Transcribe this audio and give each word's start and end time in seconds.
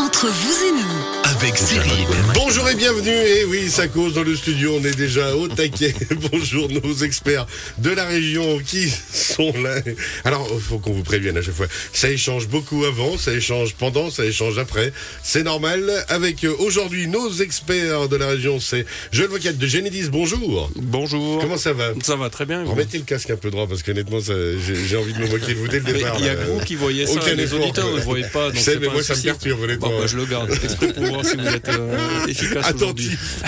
Oh. 0.00 0.07
Entre 0.18 0.32
vous 0.32 0.64
et 0.66 0.72
nous, 0.72 1.36
avec 1.36 1.56
Cyril. 1.56 2.08
Bonjour 2.34 2.68
et 2.68 2.74
bienvenue. 2.74 3.12
Et 3.12 3.44
oui, 3.44 3.68
ça 3.68 3.86
cause 3.86 4.14
dans 4.14 4.24
le 4.24 4.34
studio. 4.34 4.74
On 4.80 4.84
est 4.84 4.96
déjà 4.96 5.36
au 5.36 5.46
taquet. 5.46 5.94
Bonjour 6.32 6.68
nos 6.68 6.92
experts 7.04 7.46
de 7.78 7.90
la 7.90 8.04
région 8.04 8.58
qui 8.58 8.88
sont 9.12 9.52
là. 9.62 9.76
Alors, 10.24 10.48
faut 10.60 10.78
qu'on 10.78 10.92
vous 10.92 11.04
prévienne 11.04 11.36
à 11.36 11.42
chaque 11.42 11.54
fois. 11.54 11.68
Ça 11.92 12.10
échange 12.10 12.48
beaucoup 12.48 12.84
avant, 12.84 13.16
ça 13.16 13.32
échange 13.32 13.74
pendant, 13.74 14.10
ça 14.10 14.24
échange 14.24 14.58
après. 14.58 14.92
C'est 15.22 15.44
normal. 15.44 15.88
Avec 16.08 16.42
euh, 16.42 16.52
aujourd'hui 16.58 17.06
nos 17.06 17.30
experts 17.34 18.08
de 18.08 18.16
la 18.16 18.26
région, 18.26 18.58
c'est 18.58 18.86
Joël 19.12 19.30
Vocat 19.30 19.52
de 19.52 19.66
Génédis. 19.68 20.08
Bonjour. 20.10 20.68
Bonjour. 20.74 21.40
Comment 21.40 21.58
ça 21.58 21.74
va? 21.74 21.92
Ça 22.02 22.16
va 22.16 22.28
très 22.28 22.44
bien. 22.44 22.64
Remettez 22.64 22.98
le 22.98 23.04
casque 23.04 23.30
un 23.30 23.36
peu 23.36 23.52
droit 23.52 23.68
parce 23.68 23.84
qu'honnêtement, 23.84 24.18
j'ai 24.18 24.96
envie 24.96 25.12
de 25.12 25.18
me 25.20 25.28
moquer 25.28 25.54
de 25.54 25.58
vous 25.58 25.68
dès 25.68 25.78
le 25.78 25.92
départ. 25.92 26.16
Il 26.18 26.24
y 26.24 26.28
a 26.28 26.34
là. 26.34 26.42
que 26.42 26.50
vous 26.50 26.58
qui 26.64 26.74
voyez 26.74 27.06
ça, 27.06 27.12
Aucun 27.12 27.34
les 27.34 27.44
effort, 27.44 27.60
auditeurs 27.60 27.90
ne 27.92 27.96
le 27.96 28.02
voyaient 28.02 28.28
pas. 28.30 28.50
Donc 28.50 28.66
mais 28.66 28.86
pas 28.86 28.92
moi, 28.92 29.02
ça 29.04 29.14
me 29.14 29.22
perturbe, 29.22 29.60
honnêtement. 29.62 30.07
Je 30.10 30.16
le 30.16 30.24
garde 30.24 30.50
exprès 30.50 30.92
pour 30.92 31.04
voir 31.04 31.24
si 31.24 31.36
vous 31.36 31.46
êtes 31.46 31.68
euh, 31.68 32.26
efficace. 32.28 32.66
Attentif. 32.66 33.42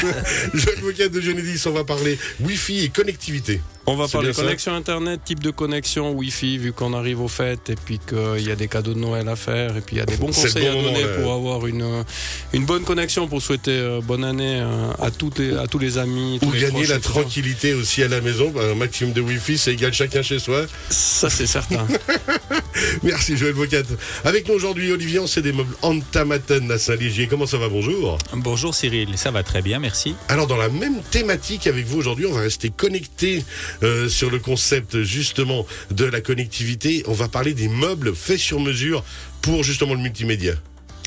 Joël 0.53 0.79
Vocat 0.83 1.09
de 1.09 1.21
Génédis, 1.21 1.63
on 1.67 1.71
va 1.71 1.85
parler 1.85 2.19
Wi-Fi 2.41 2.85
et 2.85 2.89
connectivité. 2.91 3.61
On 3.91 3.97
va 3.97 4.07
parler 4.07 4.33
connexion 4.33 4.73
internet, 4.73 5.21
type 5.25 5.43
de 5.43 5.51
connexion 5.51 6.13
Wi-Fi, 6.13 6.59
vu 6.59 6.73
qu'on 6.73 6.95
arrive 6.95 7.21
aux 7.21 7.29
fêtes 7.29 7.71
et 7.71 7.75
puis 7.75 7.99
qu'il 7.99 8.47
y 8.47 8.53
a 8.53 8.55
des 8.55 8.69
cadeaux 8.69 8.95
de 8.95 9.01
Noël 9.01 9.29
à 9.29 9.35
faire 9.35 9.77
et 9.77 9.81
puis 9.81 9.97
il 9.97 9.99
y 9.99 10.03
a 10.03 10.07
des 10.07 10.17
bons 10.17 10.27
conseils 10.27 10.63
bon 10.63 10.71
à 10.71 10.83
donner 10.83 11.03
moment, 11.03 11.21
pour 11.21 11.33
avoir 11.33 11.67
une 11.67 11.83
euh, 11.83 12.03
une 12.53 12.67
bonne 12.67 12.85
connexion 12.85 13.27
pour 13.27 13.43
souhaiter 13.43 13.73
euh, 13.73 14.01
bonne 14.01 14.23
année 14.23 14.61
euh, 14.61 14.93
à 15.01 15.11
toutes 15.11 15.41
les, 15.41 15.57
à 15.57 15.67
tous 15.67 15.81
les 15.81 15.99
amis, 15.99 16.39
tous 16.41 16.47
Pour 16.47 16.55
les 16.55 16.61
gagner 16.61 16.87
la 16.87 17.01
tranquillité 17.01 17.75
aussi 17.75 18.05
à 18.05 18.09
la 18.09 18.21
maison, 18.21 18.51
bah, 18.51 18.61
un 18.71 18.77
maximum 18.77 19.13
de 19.13 19.21
Wi-Fi, 19.23 19.59
c'est 19.59 19.73
égal 19.73 19.93
chacun 19.93 20.23
chez 20.23 20.39
soi. 20.39 20.67
Ça 20.89 21.29
c'est 21.29 21.49
certain. 21.49 21.85
Merci 23.03 23.37
Joël 23.37 23.55
Vocat. 23.55 23.83
Avec 24.25 24.49
nous 24.49 24.55
aujourd'hui, 24.55 24.93
Olivier, 24.93 25.21
c'est 25.27 25.43
des 25.43 25.53
meubles 25.53 25.75
Antamaten 25.83 26.71
à 26.71 26.79
Saint-Légier. 26.79 27.27
Comment 27.27 27.47
ça 27.47 27.59
va? 27.59 27.69
Bonjour. 27.69 28.19
Bonjour 28.35 28.73
Cyril, 28.73 29.19
ça 29.19 29.33
va 29.33 29.43
très 29.43 29.63
bien, 29.63 29.81
merci. 29.81 30.15
Alors 30.29 30.47
dans 30.47 30.57
la 30.57 30.69
même 30.69 31.03
thématique 31.11 31.67
avec 31.67 31.87
vous 31.87 31.99
aujourd'hui, 31.99 32.27
on 32.27 32.33
va 32.33 32.43
rester 32.43 32.71
connecté 32.71 33.43
euh, 33.83 34.09
sur 34.09 34.31
le 34.31 34.39
concept 34.39 35.03
justement 35.03 35.67
de 35.91 36.05
la 36.05 36.21
connectivité. 36.21 37.03
On 37.07 37.13
va 37.13 37.29
parler 37.29 37.55
des 37.55 37.69
meubles 37.69 38.15
faits 38.15 38.39
sur 38.39 38.61
mesure 38.61 39.05
pour 39.43 39.63
justement 39.63 39.95
le 39.95 40.01
multimédia. 40.01 40.55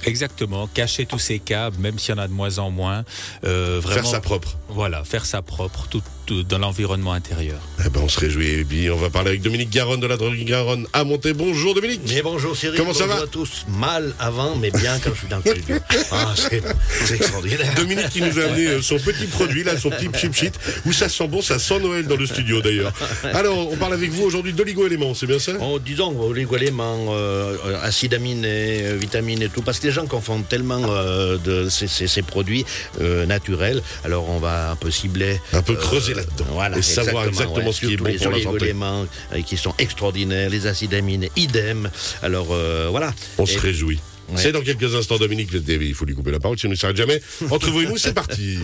Exactement, 0.06 0.68
cacher 0.68 1.06
tous 1.06 1.20
ces 1.20 1.40
câbles, 1.40 1.78
même 1.80 2.00
s'il 2.00 2.16
y 2.16 2.18
en 2.18 2.22
a 2.22 2.28
de 2.28 2.34
moins 2.34 2.60
en 2.60 2.70
moins. 2.72 3.04
euh, 3.46 3.80
vraiment, 3.82 4.02
Faire 4.02 4.12
ça 4.12 4.20
propre. 4.22 4.58
Voilà, 4.70 5.04
faire 5.04 5.26
ça 5.26 5.42
propre, 5.42 5.88
tout, 5.90 6.02
tout 6.26 6.44
dans 6.44 6.58
l'environnement 6.58 7.14
intérieur. 7.14 7.60
Eh 7.86 7.90
ben, 7.90 8.02
on 8.04 8.10
se 8.10 8.20
réjouit. 8.20 8.48
Et 8.48 8.64
puis 8.66 8.90
on 8.90 8.98
va 8.98 9.10
parler 9.10 9.30
avec 9.30 9.42
Dominique 9.42 9.70
Garonne 9.70 10.00
de 10.00 10.08
la 10.08 10.18
droguerie 10.18 10.46
Garonne 10.46 10.88
à 10.94 11.04
Monté. 11.04 11.34
Bonjour 11.34 11.76
Dominique. 11.76 12.02
Mais 12.08 12.22
bonjour 12.22 12.56
Cyril, 12.56 12.78
Comment 12.80 12.94
ça 12.94 13.06
bonjour 13.06 13.18
va 13.20 13.24
à 13.24 13.28
tous. 13.28 13.66
Mal 13.68 14.14
avant, 14.20 14.56
mais 14.56 14.72
bien 14.72 14.98
quand 15.00 15.12
je 15.14 15.20
suis 15.20 15.28
dans 15.28 15.42
le 15.44 15.52
studio. 15.52 15.76
Ah, 16.12 16.34
c'est 16.36 16.62
c'est 17.06 17.16
extraordinaire. 17.16 17.74
Dominique 17.76 18.10
qui 18.10 18.22
nous 18.22 18.40
a 18.40 18.44
amené 18.44 18.68
euh, 18.68 18.82
son 18.82 18.98
petit 18.98 19.26
produit, 19.26 19.64
là, 19.64 19.78
son 19.78 19.90
petit 19.90 20.08
chip 20.18 20.34
sheet, 20.34 20.52
où 20.86 20.94
ça 20.94 21.10
sent 21.10 21.28
bon, 21.28 21.42
ça 21.42 21.58
sent 21.60 21.80
Noël 21.80 22.06
dans 22.08 22.16
le 22.16 22.26
studio 22.28 22.62
d'ailleurs. 22.62 22.94
Alors, 23.34 23.72
on 23.72 23.76
parle 23.78 23.94
avec 23.94 24.12
vous 24.12 24.24
aujourd'hui 24.24 24.54
d'oligo-éléments, 24.54 25.14
c'est 25.14 25.26
bien 25.26 25.40
ça? 25.40 25.54
En 25.60 25.80
disons, 25.80 26.20
oligo-éléments, 26.20 27.08
euh, 27.10 27.56
euh, 27.66 27.82
acides 27.84 28.14
aminés, 28.14 28.84
euh, 28.84 28.98
vitamines 29.00 29.42
et 29.42 29.50
tout, 29.50 29.62
parce 29.62 29.80
que 29.80 29.88
les 29.88 29.93
gens 29.94 30.06
confondent 30.06 30.48
tellement 30.48 30.82
euh, 30.90 31.38
de 31.38 31.70
ces, 31.70 31.88
ces- 31.88 32.08
ces 32.08 32.22
produits 32.22 32.66
euh, 33.02 33.26
naturels. 33.26 33.82
Alors, 34.04 34.30
on 34.30 34.40
va 34.40 34.72
un 34.72 34.76
peu 34.76 34.92
cibler. 34.92 35.40
Un 35.54 35.62
peu 35.62 35.74
euh, 35.74 35.78
creuser 35.78 36.14
là-dedans 36.14 36.46
Voilà, 36.52 36.78
et 36.78 36.82
savoir 36.82 37.26
exactement 37.28 37.72
ce 37.72 37.86
qui 37.86 37.94
est 37.94 37.98
bon 37.98 38.06
les 38.06 38.18
pour 38.18 38.32
la 38.32 38.38
santé. 38.38 38.48
oligo-éléments 38.48 39.06
euh, 39.34 39.42
qui 39.42 39.56
sont 39.58 39.74
extraordinaires, 39.78 40.50
les 40.50 40.68
acides 40.68 40.94
aminés, 40.94 41.32
idem. 41.36 41.90
Alors, 42.22 42.48
voilà. 42.92 43.14
On 43.38 43.46
se 43.46 43.58
réjouit. 43.60 44.00
Ouais. 44.30 44.36
C'est 44.42 44.52
dans 44.52 44.62
quelques 44.62 44.96
instants, 44.96 45.18
Dominique. 45.18 45.50
Il 45.68 45.94
faut 45.94 46.06
lui 46.06 46.16
couper 46.16 46.32
la 46.32 46.40
parole, 46.40 46.58
sinon 46.58 46.72
il 46.72 46.76
ne 46.76 46.80
s'arrête 46.80 46.96
jamais. 46.98 47.22
Entre 47.50 47.70
vous 47.70 47.82
et 47.82 47.86
nous, 47.86 47.98
c'est 47.98 48.14
parti. 48.14 48.58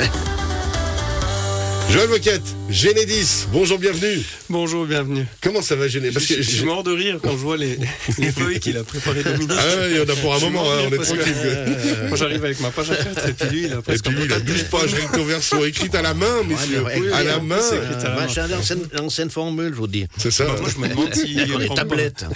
Joël 1.90 2.08
Voquette, 2.08 2.42
Génédis, 2.68 3.46
bonjour, 3.50 3.78
bienvenue. 3.78 4.20
Bonjour, 4.50 4.84
bienvenue. 4.84 5.24
Comment 5.40 5.62
ça 5.62 5.74
va, 5.74 5.88
Génédis? 5.88 6.12
Parce 6.12 6.26
je, 6.26 6.34
que 6.34 6.42
je 6.42 6.50
suis 6.50 6.64
mort 6.66 6.82
de 6.84 6.90
rire 6.92 7.18
quand 7.22 7.30
je 7.30 7.36
vois 7.36 7.56
les, 7.56 7.78
les 8.18 8.30
feuilles 8.30 8.60
qu'il 8.60 8.76
a 8.76 8.84
préparées 8.84 9.22
Dominique. 9.22 9.50
Ah, 9.58 9.88
il 9.88 9.96
y 9.96 10.00
en 10.00 10.02
a 10.02 10.14
pour 10.16 10.34
un 10.34 10.38
Je 10.38 10.44
moment, 10.44 10.70
hein, 10.70 10.80
on 10.86 10.92
est 10.92 10.98
tranquille. 10.98 11.32
quoi. 11.34 12.08
Moi 12.08 12.16
j'arrive 12.18 12.44
avec 12.44 12.60
ma 12.60 12.70
page 12.70 12.90
à 12.90 12.96
4 12.96 13.26
et 13.28 13.32
puis 13.32 13.48
lui 13.48 13.64
il 13.64 13.72
a 13.72 13.78
Et 13.78 13.80
presque 13.82 14.04
puis 14.04 14.14
lui, 14.14 14.24
il 14.26 14.32
a 14.32 14.36
un 14.36 14.40
12 14.40 14.64
pages 14.64 14.92
recto 14.92 15.24
verso 15.24 15.64
écrites 15.64 15.94
à 15.94 16.02
la 16.02 16.12
main, 16.12 16.42
messieurs. 16.46 16.82
Ouais, 16.82 17.00
ouais, 17.00 17.24
la 17.24 17.38
oui, 17.38 17.46
main. 17.46 17.56
c'est 17.58 17.76
écrit 17.78 17.94
à 17.94 18.02
la 18.04 18.10
Euh, 18.10 18.14
main. 18.16 18.20
machin 18.26 18.48
d'ancienne 18.48 18.80
ancienne 19.00 19.30
formule, 19.30 19.70
je 19.72 19.78
vous 19.78 19.86
dis. 19.86 20.06
C'est 20.18 20.30
ça. 20.30 20.44
Moi 20.44 20.68
je 20.74 20.78
me 20.78 20.88
demande 20.88 21.14
si 21.14 21.26
les 21.36 21.68
tablettes. 21.74 22.26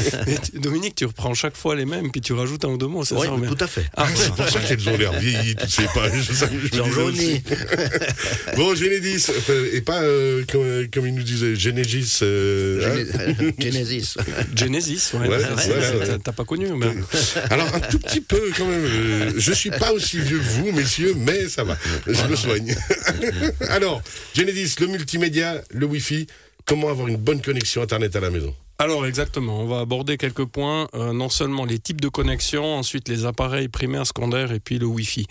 Dominique, 0.54 0.94
tu 0.94 1.04
reprends 1.04 1.34
chaque 1.34 1.56
fois 1.58 1.76
les 1.76 1.84
mêmes, 1.84 2.10
puis 2.10 2.22
tu 2.22 2.32
rajoutes 2.32 2.64
un 2.64 2.68
ou 2.68 2.78
deux 2.78 2.86
mots, 2.86 3.04
c'est 3.04 3.16
Oui, 3.16 3.26
ça 3.26 3.34
mais- 3.38 3.48
tout 3.48 3.58
à 3.60 3.66
fait. 3.66 3.84
Ah, 3.98 4.06
C'est 4.14 4.32
pour 4.34 4.48
ça 4.48 4.60
qu'elles 4.60 4.88
ont 4.88 4.96
l'air 4.96 5.12
vieillies, 5.12 5.56
toutes 5.56 5.68
ces 5.68 5.84
pages. 5.94 6.12
Je. 6.72 8.56
Bon, 8.56 8.74
Génédis, 8.74 9.26
euh, 9.50 9.73
et 9.74 9.80
pas 9.80 10.02
euh, 10.02 10.44
comme, 10.50 10.86
comme 10.92 11.06
il 11.06 11.14
nous 11.14 11.22
disait, 11.22 11.54
Génégis. 11.56 12.20
euh, 12.22 13.06
hein. 13.08 13.52
Genesis. 13.58 14.14
Genesis, 14.56 15.10
ouais. 15.14 15.28
Ouais, 15.28 15.36
Ouais, 15.36 16.18
t'as- 16.22 16.32
pas 16.32 16.44
connu, 16.44 16.68
mais... 16.76 16.86
Alors, 17.50 17.72
un 17.74 17.80
tout 17.80 17.98
petit 17.98 18.20
peu 18.20 18.50
quand 18.56 18.66
même. 18.66 18.84
euh, 18.84 19.32
je 19.36 19.52
suis 19.52 19.70
pas 19.70 19.92
aussi 19.92 20.18
vieux 20.20 20.38
que 20.38 20.42
vous, 20.44 20.72
messieurs, 20.72 21.14
mais 21.16 21.48
ça 21.48 21.64
va. 21.64 21.76
Je 22.06 22.26
me 22.28 22.36
soigne. 22.36 22.74
Alors, 23.68 24.02
Genesis, 24.34 24.76
le 24.80 24.86
multimédia, 24.88 25.62
le 25.70 25.86
Wi-Fi, 25.86 26.26
comment 26.66 26.88
avoir 26.88 27.08
une 27.08 27.16
bonne 27.16 27.40
connexion 27.42 27.82
Internet 27.82 28.14
à 28.16 28.20
la 28.20 28.30
maison? 28.30 28.54
Alors 28.84 29.06
exactement, 29.06 29.60
on 29.60 29.66
va 29.66 29.80
aborder 29.80 30.18
quelques 30.18 30.44
points, 30.44 30.88
euh, 30.94 31.14
non 31.14 31.30
seulement 31.30 31.64
les 31.64 31.78
types 31.78 32.02
de 32.02 32.08
connexion, 32.08 32.62
ensuite 32.76 33.08
les 33.08 33.24
appareils 33.24 33.68
primaires, 33.68 34.06
secondaires 34.06 34.52
et 34.52 34.60
puis 34.60 34.78
le 34.78 34.84
Wi-Fi. 34.84 35.26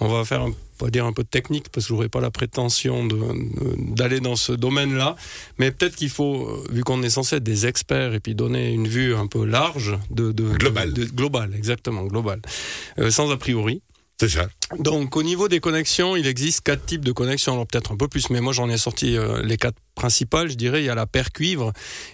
On 0.00 0.08
va 0.08 0.26
faire, 0.26 0.42
un- 0.42 0.88
dire 0.90 1.06
un 1.06 1.14
peu 1.14 1.22
de 1.22 1.28
technique 1.28 1.70
parce 1.70 1.86
que 1.86 1.88
j'aurais 1.94 2.10
pas 2.10 2.20
la 2.20 2.30
prétention 2.30 3.08
d'aller 3.96 4.20
dans 4.20 4.36
ce 4.36 4.52
domaine-là, 4.52 5.16
mais 5.58 5.70
peut-être 5.70 5.96
qu'il 5.96 6.10
faut, 6.10 6.48
euh, 6.50 6.66
vu 6.70 6.84
qu'on 6.84 7.02
est 7.02 7.08
censé 7.08 7.36
être 7.36 7.42
des 7.42 7.66
experts 7.66 8.12
et 8.12 8.20
puis 8.20 8.34
donner 8.34 8.72
une 8.72 8.86
vue 8.86 9.14
un 9.14 9.26
peu 9.26 9.46
large 9.46 9.98
de, 10.10 10.30
de 10.30 10.44
Global. 10.50 10.92
de- 10.92 11.04
de- 11.06 11.10
global, 11.10 11.54
exactement 11.56 12.04
global, 12.04 12.42
euh, 12.98 13.10
sans 13.10 13.30
a 13.30 13.38
priori. 13.38 13.80
C'est 14.20 14.28
ça. 14.28 14.48
Donc 14.78 15.16
au 15.16 15.22
niveau 15.22 15.48
des 15.48 15.60
connexions, 15.60 16.14
il 16.16 16.26
existe 16.26 16.60
quatre 16.62 16.84
types 16.84 17.04
de 17.04 17.12
connexions, 17.12 17.54
alors 17.54 17.66
peut-être 17.66 17.92
un 17.92 17.96
peu 17.96 18.06
plus, 18.08 18.28
mais 18.30 18.40
moi 18.40 18.52
j'en 18.52 18.68
ai 18.68 18.76
sorti 18.76 19.16
euh, 19.16 19.40
les 19.42 19.56
quatre 19.56 19.76
principales, 19.94 20.50
je 20.50 20.54
dirais. 20.56 20.82
Il 20.82 20.84
y 20.84 20.90
a 20.90 20.94
la 20.94 21.06
paire 21.06 21.32
cuivre, 21.32 21.72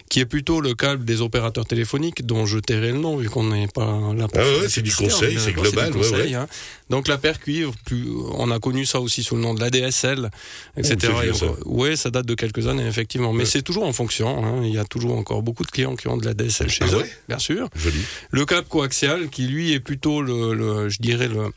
qui 0.09 0.19
est 0.21 0.25
plutôt 0.25 0.61
le 0.61 0.73
câble 0.73 1.03
des 1.05 1.21
opérateurs 1.21 1.65
téléphoniques, 1.65 2.25
dont 2.25 2.45
je 2.45 2.57
tairai 2.59 2.91
le 2.93 2.97
nom, 2.99 3.17
vu 3.17 3.29
qu'on 3.29 3.43
n'est 3.43 3.67
pas 3.67 3.99
là 4.15 4.27
pour 4.29 4.41
Ah 4.41 4.45
ouais, 4.45 4.61
la 4.63 4.69
c'est 4.69 4.81
du 4.81 4.95
conseil, 4.95 5.37
c'est 5.37 5.51
global, 5.51 5.91
du 5.91 5.97
ouais, 5.97 6.03
conseil, 6.09 6.29
ouais. 6.29 6.33
hein. 6.35 6.47
Donc 6.89 7.07
la 7.09 7.17
paire 7.17 7.39
cuivre, 7.39 7.73
plus, 7.85 8.07
on 8.35 8.49
a 8.51 8.59
connu 8.59 8.85
ça 8.85 9.01
aussi 9.01 9.21
sous 9.21 9.35
le 9.35 9.41
nom 9.41 9.53
de 9.53 9.59
l'ADSL, 9.59 10.29
etc. 10.77 11.11
Oh, 11.15 11.21
vieux, 11.21 11.33
ça. 11.33 11.45
Oui, 11.65 11.97
ça 11.97 12.09
date 12.09 12.25
de 12.25 12.35
quelques 12.35 12.67
années, 12.67 12.87
effectivement, 12.87 13.33
mais 13.33 13.45
c'est 13.45 13.63
toujours 13.63 13.83
en 13.83 13.93
fonction. 13.93 14.45
hein. 14.45 14.61
Il 14.63 14.73
y 14.73 14.77
a 14.79 14.85
toujours 14.85 15.17
encore 15.17 15.41
beaucoup 15.43 15.63
de 15.65 15.71
clients 15.71 15.95
qui 15.95 16.07
ont 16.07 16.15
de 16.17 16.25
l'ADSL 16.25 16.69
chez 16.69 16.85
Ah 16.89 16.95
eux, 16.95 17.05
bien 17.27 17.39
sûr. 17.39 17.67
Joli. 17.75 17.99
Le 18.31 18.45
câble 18.45 18.67
coaxial, 18.67 19.29
qui 19.29 19.47
lui 19.47 19.73
est 19.73 19.79
plutôt 19.79 20.21
le, 20.21 20.53
le- 20.53 20.89
je 20.89 20.99
dirais 21.01 21.27
le, 21.27 21.51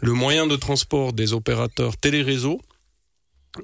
le 0.00 0.12
moyen 0.12 0.35
de 0.44 0.56
transport 0.56 1.14
des 1.14 1.32
opérateurs 1.32 1.96
téléréseaux. 1.96 2.60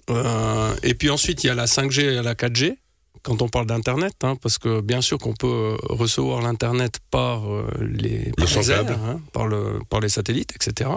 Euh, 0.09 0.75
et 0.83 0.95
puis 0.95 1.11
ensuite, 1.11 1.45
il 1.45 1.49
y 1.49 1.51
a 1.51 1.55
la 1.55 1.67
5G 1.67 2.01
et 2.01 2.23
la 2.23 2.35
4G. 2.35 2.79
Quand 3.23 3.41
on 3.41 3.49
parle 3.49 3.67
d'Internet, 3.67 4.15
hein, 4.25 4.35
parce 4.43 4.59
que 4.59 4.81
bien 4.81 5.01
sûr 5.01 5.17
qu'on 5.17 5.33
peut 5.35 5.47
euh, 5.47 5.77
recevoir 5.83 6.43
l'Internet 6.43 6.99
par 7.13 7.49
euh, 7.49 7.65
les, 7.81 8.33
par 8.37 8.47
les 8.47 8.53
sans 8.53 8.69
airs, 8.71 8.85
câble. 8.85 8.99
hein, 9.01 9.21
par, 9.33 9.47
le, 9.47 9.79
par 9.89 10.01
les 10.01 10.09
satellites, 10.09 10.53
etc. 10.57 10.91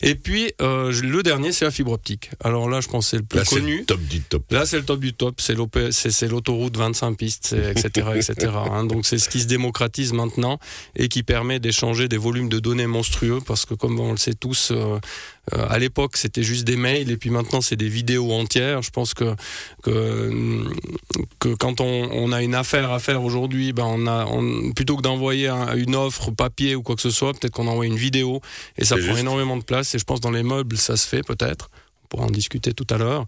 Et 0.00 0.16
puis, 0.16 0.52
euh, 0.60 0.92
le 1.02 1.22
dernier, 1.22 1.52
c'est 1.52 1.64
la 1.64 1.70
fibre 1.70 1.92
optique. 1.92 2.30
Alors 2.42 2.68
là, 2.68 2.80
je 2.80 2.88
pense 2.88 3.04
que 3.06 3.10
c'est 3.10 3.16
le 3.18 3.22
plus 3.22 3.38
Là, 3.38 3.44
c'est 3.44 3.56
connu. 3.60 3.78
le 3.78 3.84
top 3.84 4.00
du 4.00 4.20
top. 4.22 4.42
Là, 4.50 4.66
c'est 4.66 4.78
le 4.78 4.84
top 4.84 4.98
du 4.98 5.12
top, 5.14 5.40
c'est 5.40 6.26
l'autoroute 6.26 6.76
25 6.76 7.16
pistes, 7.16 7.52
etc., 7.52 8.08
etc. 8.16 8.52
hein. 8.72 8.84
Donc, 8.84 9.06
c'est 9.06 9.18
ce 9.18 9.28
qui 9.28 9.40
se 9.40 9.46
démocratise 9.46 10.12
maintenant 10.12 10.58
et 10.96 11.08
qui 11.08 11.22
permet 11.22 11.60
d'échanger 11.60 12.08
des 12.08 12.16
volumes 12.18 12.48
de 12.48 12.58
données 12.58 12.88
monstrueux 12.88 13.38
parce 13.46 13.66
que, 13.66 13.74
comme 13.74 14.00
on 14.00 14.10
le 14.10 14.18
sait 14.18 14.34
tous, 14.34 14.72
euh, 14.72 14.98
euh, 15.54 15.66
à 15.68 15.78
l'époque, 15.78 16.16
c'était 16.16 16.42
juste 16.44 16.64
des 16.64 16.76
mails 16.76 17.10
et 17.10 17.16
puis 17.16 17.30
maintenant, 17.30 17.60
c'est 17.60 17.74
des 17.76 17.88
vidéos 17.88 18.30
entières. 18.32 18.80
Je 18.82 18.90
pense 18.90 19.12
que 19.12 19.34
que, 19.82 20.64
que 21.40 21.54
quand 21.54 21.80
on, 21.80 22.08
on 22.12 22.30
a 22.32 22.42
une 22.42 22.54
affaire 22.54 22.92
à 22.92 22.98
faire 23.00 23.22
aujourd'hui, 23.24 23.72
ben 23.72 23.84
on 23.86 24.06
a 24.06 24.26
on- 24.26 24.72
plutôt 24.72 24.96
que 24.96 25.02
d'envoyer 25.02 25.48
un- 25.48 25.74
une 25.76 25.96
offre 25.96 26.30
papier 26.30 26.76
ou 26.76 26.82
quoi 26.82 26.94
que 26.94 27.02
ce 27.02 27.10
soit, 27.10 27.32
peut-être 27.32 27.52
qu'on 27.54 27.66
envoie 27.66 27.86
une 27.86 27.96
vidéo 27.96 28.40
et 28.78 28.84
ça 28.84 28.96
prend 28.96 29.06
juste. 29.06 29.18
énormément 29.20 29.56
de 29.56 29.64
place. 29.64 29.94
Et 29.94 29.98
je 29.98 30.04
pense 30.04 30.20
dans 30.20 30.30
les 30.30 30.42
meubles, 30.44 30.76
ça 30.76 30.96
se 30.96 31.08
fait 31.08 31.22
peut-être. 31.22 31.70
Pourra 32.12 32.26
en 32.26 32.30
discuter 32.30 32.74
tout 32.74 32.86
à 32.90 32.98
l'heure. 32.98 33.24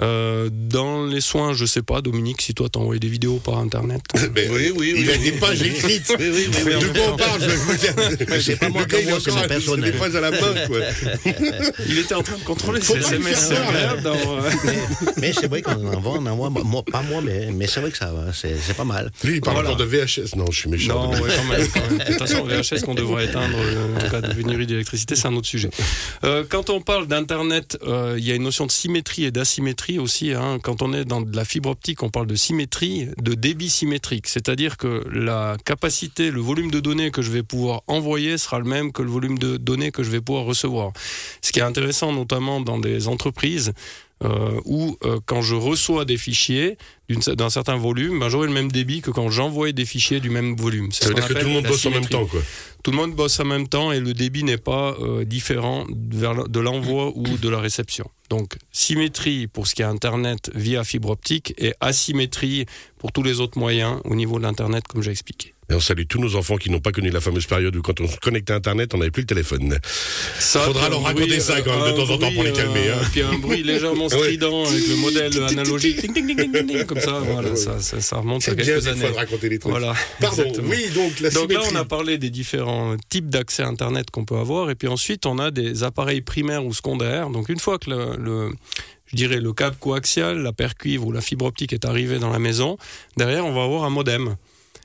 Euh, 0.00 0.48
dans 0.52 1.04
les 1.04 1.20
soins, 1.20 1.52
je 1.52 1.64
sais 1.66 1.82
pas, 1.82 2.00
Dominique, 2.00 2.40
si 2.42 2.54
toi 2.54 2.68
t'as 2.72 2.78
envoyé 2.78 3.00
des 3.00 3.08
vidéos 3.08 3.38
par 3.38 3.58
internet. 3.58 4.00
Mais 4.34 4.48
Oui, 4.48 4.72
oui, 4.76 4.94
il 4.96 5.08
oui. 5.08 5.12
a 5.12 5.18
des 5.18 5.32
pages 5.32 5.62
écrites. 5.62 6.12
Oui, 6.18 6.26
oui, 6.32 6.46
oui, 6.48 6.62
oui, 6.64 6.72
de 6.72 6.86
on 6.88 6.92
quoi 6.94 7.12
on 7.12 7.16
parle 7.16 7.40
je 7.42 7.50
vous 7.56 7.76
dire. 7.76 7.94
C'est 8.40 8.56
pas 8.56 8.68
moi 8.68 8.84
qui 8.84 8.96
il 9.02 9.12
envoie, 9.12 9.20
c'est 9.20 9.80
des 9.80 9.92
pages 9.92 10.14
à 10.14 10.20
la 10.20 10.30
main, 10.30 10.54
quoi. 10.68 10.78
Il 11.88 11.98
était 11.98 12.14
en 12.14 12.22
train 12.22 12.36
de 12.38 12.44
contrôler 12.44 12.80
ses 12.80 12.98
SMS, 12.98 13.48
d'avoir, 14.02 14.44
euh, 14.44 14.50
Mais, 14.64 14.78
mais 15.16 15.32
c'est 15.32 15.48
vrai 15.48 15.62
qu'on 15.62 15.72
en 15.72 15.94
envoie, 15.94 16.18
on 16.18 16.26
envoie, 16.26 16.50
moi, 16.50 16.82
pas 16.90 17.02
moi, 17.02 17.20
mais, 17.24 17.48
mais 17.52 17.66
c'est 17.66 17.80
vrai 17.80 17.90
que 17.90 17.98
ça, 17.98 18.12
va, 18.12 18.32
c'est 18.32 18.76
pas 18.76 18.84
mal. 18.84 19.10
Lui, 19.24 19.34
il 19.36 19.40
parle 19.40 19.56
Voilà. 19.56 19.70
encore 19.70 19.84
de 19.84 19.84
VHS. 19.84 20.36
Non, 20.36 20.46
je 20.50 20.58
suis 20.60 20.70
méchant. 20.70 21.10
Non, 21.12 21.20
ouais, 21.20 21.30
quand 21.36 21.44
même, 21.52 21.68
quand 21.74 21.80
même. 21.90 21.98
De 21.98 22.04
toute 22.04 22.18
façon, 22.18 22.44
VHS 22.44 22.82
qu'on 22.84 22.94
devrait 22.94 23.26
éteindre 23.26 23.56
euh, 23.58 23.96
en 24.06 24.10
cas 24.10 24.20
de 24.20 24.32
pénurie 24.34 24.66
d'électricité, 24.66 25.16
c'est 25.16 25.26
un 25.28 25.34
autre 25.34 25.48
sujet. 25.48 25.70
Euh, 26.24 26.44
quand 26.48 26.70
on 26.70 26.80
parle 26.80 27.06
d'Internet, 27.06 27.78
euh, 27.86 28.16
il 28.20 28.26
y 28.28 28.32
a 28.32 28.34
une 28.34 28.42
notion 28.42 28.66
de 28.66 28.70
symétrie 28.70 29.24
et 29.24 29.30
d'asymétrie 29.30 29.98
aussi. 29.98 30.32
hein. 30.34 30.58
Quand 30.62 30.82
on 30.82 30.92
est 30.92 31.06
dans 31.06 31.22
de 31.22 31.34
la 31.34 31.46
fibre 31.46 31.70
optique, 31.70 32.02
on 32.02 32.10
parle 32.10 32.26
de 32.26 32.34
symétrie, 32.34 33.08
de 33.16 33.32
débit 33.32 33.70
symétrique. 33.70 34.26
C'est-à-dire 34.26 34.76
que 34.76 35.06
la 35.10 35.56
capacité, 35.64 36.30
le 36.30 36.40
volume 36.40 36.70
de 36.70 36.80
données 36.80 37.10
que 37.10 37.22
je 37.22 37.30
vais 37.30 37.42
pouvoir 37.42 37.80
envoyer 37.86 38.36
sera 38.36 38.58
le 38.58 38.66
même 38.66 38.92
que 38.92 39.02
le 39.02 39.08
volume 39.08 39.38
de 39.38 39.56
données 39.56 39.90
que 39.90 40.02
je 40.02 40.10
vais 40.10 40.20
pouvoir 40.20 40.44
recevoir. 40.44 40.92
Ce 41.40 41.50
qui 41.50 41.60
est 41.60 41.62
intéressant, 41.62 42.12
notamment 42.12 42.60
dans 42.60 42.78
des 42.78 43.08
entreprises, 43.08 43.72
euh, 44.22 44.60
où 44.66 44.98
euh, 45.04 45.18
quand 45.24 45.40
je 45.40 45.54
reçois 45.54 46.04
des 46.04 46.18
fichiers 46.18 46.76
d'un 47.08 47.48
certain 47.48 47.76
volume, 47.76 48.20
ben, 48.20 48.28
j'aurai 48.28 48.46
le 48.46 48.52
même 48.52 48.70
débit 48.70 49.00
que 49.00 49.10
quand 49.10 49.30
j'envoie 49.30 49.72
des 49.72 49.86
fichiers 49.86 50.20
du 50.20 50.28
même 50.28 50.56
volume. 50.56 50.92
C'est 50.92 51.04
Ça 51.04 51.08
veut 51.08 51.14
dire 51.14 51.26
que 51.26 51.32
tout 51.32 51.46
le 51.46 51.52
monde 51.52 51.66
bosse 51.66 51.86
en 51.86 51.90
même 51.90 52.06
temps, 52.06 52.26
quoi. 52.26 52.40
Tout 52.82 52.90
le 52.90 52.96
monde 52.98 53.14
bosse 53.14 53.40
en 53.40 53.44
même 53.44 53.68
temps 53.68 53.92
et 53.92 54.00
le 54.00 54.14
débit 54.14 54.44
n'est 54.44 54.58
pas 54.58 54.94
euh, 55.00 55.24
différent 55.24 55.86
de 55.88 56.60
l'envoi 56.60 57.12
ou 57.14 57.24
de 57.24 57.48
la 57.48 57.60
réception. 57.60 58.10
Donc 58.30 58.56
symétrie 58.72 59.46
pour 59.46 59.66
ce 59.66 59.74
qui 59.74 59.82
est 59.82 59.86
Internet 59.86 60.50
via 60.54 60.84
fibre 60.84 61.10
optique 61.10 61.54
et 61.58 61.74
asymétrie 61.80 62.66
pour 62.98 63.12
tous 63.12 63.22
les 63.22 63.40
autres 63.40 63.58
moyens 63.58 64.00
au 64.04 64.14
niveau 64.14 64.38
de 64.38 64.44
l'Internet 64.44 64.86
comme 64.86 65.02
j'ai 65.02 65.10
expliqué. 65.10 65.54
Et 65.70 65.74
on 65.74 65.80
salue 65.80 66.02
tous 66.08 66.18
nos 66.20 66.34
enfants 66.34 66.56
qui 66.56 66.68
n'ont 66.68 66.80
pas 66.80 66.90
connu 66.90 67.10
la 67.10 67.20
fameuse 67.20 67.46
période 67.46 67.76
où 67.76 67.82
quand 67.82 68.00
on 68.00 68.08
se 68.08 68.16
connectait 68.16 68.52
à 68.52 68.56
Internet, 68.56 68.92
on 68.94 68.98
n'avait 68.98 69.12
plus 69.12 69.20
le 69.22 69.26
téléphone. 69.26 69.78
Ça, 70.38 70.60
Faudra 70.62 70.88
leur 70.88 71.02
raconter 71.02 71.26
bruit, 71.28 71.40
ça 71.40 71.60
quand 71.62 71.70
même 71.76 71.82
euh, 71.82 71.92
de 71.92 71.96
temps 71.96 72.12
en 72.12 72.18
temps 72.18 72.32
pour 72.32 72.42
les 72.42 72.52
calmer, 72.52 72.88
euh, 72.88 72.94
hein. 72.96 73.06
Puis 73.12 73.22
un 73.22 73.38
bruit 73.38 73.62
légèrement 73.62 74.08
strident 74.08 74.64
avec 74.66 74.88
le 74.88 74.96
modèle 74.96 75.42
analogique, 75.44 76.86
comme 76.86 77.00
ça, 77.00 77.20
voilà, 77.20 77.54
ça, 77.54 77.78
ça, 77.80 78.00
ça 78.00 78.16
remonte 78.18 78.48
à 78.48 78.54
bien 78.54 78.64
quelques 78.64 78.80
des 78.82 78.88
années. 78.88 79.00
fois 79.00 79.10
de 79.10 79.14
raconter 79.16 79.48
les 79.48 79.58
trucs. 79.60 79.70
Voilà. 79.70 79.94
Pardon, 80.20 80.42
exactement. 80.42 80.68
oui, 80.70 80.88
donc 80.94 81.20
la 81.20 81.30
Donc 81.30 81.52
là, 81.52 81.60
on 81.70 81.76
a 81.76 81.84
parlé 81.84 82.18
des 82.18 82.30
différents 82.30 82.96
types 83.08 83.28
d'accès 83.30 83.62
Internet 83.62 84.10
qu'on 84.10 84.24
peut 84.24 84.36
avoir, 84.38 84.70
et 84.70 84.74
puis 84.74 84.88
ensuite, 84.88 85.24
on 85.26 85.38
a 85.38 85.50
des 85.52 85.84
appareils 85.84 86.20
primaires 86.22 86.64
ou 86.66 86.72
secondaires. 86.74 87.30
Donc 87.30 87.48
une 87.48 87.60
fois 87.60 87.78
que 87.78 87.90
le, 87.90 88.16
le- 88.18 88.50
je 89.06 89.16
dirais 89.16 89.40
le 89.40 89.52
câble 89.52 89.76
coaxial, 89.78 90.38
la 90.38 90.52
paire 90.52 90.74
cuivre 90.76 91.06
ou 91.06 91.12
la 91.12 91.20
fibre 91.20 91.44
optique 91.44 91.72
est 91.72 91.84
arrivé 91.84 92.18
dans 92.18 92.30
la 92.30 92.38
maison, 92.40 92.76
derrière, 93.16 93.44
on 93.46 93.52
va 93.52 93.62
avoir 93.62 93.84
un 93.84 93.90
modem. 93.90 94.36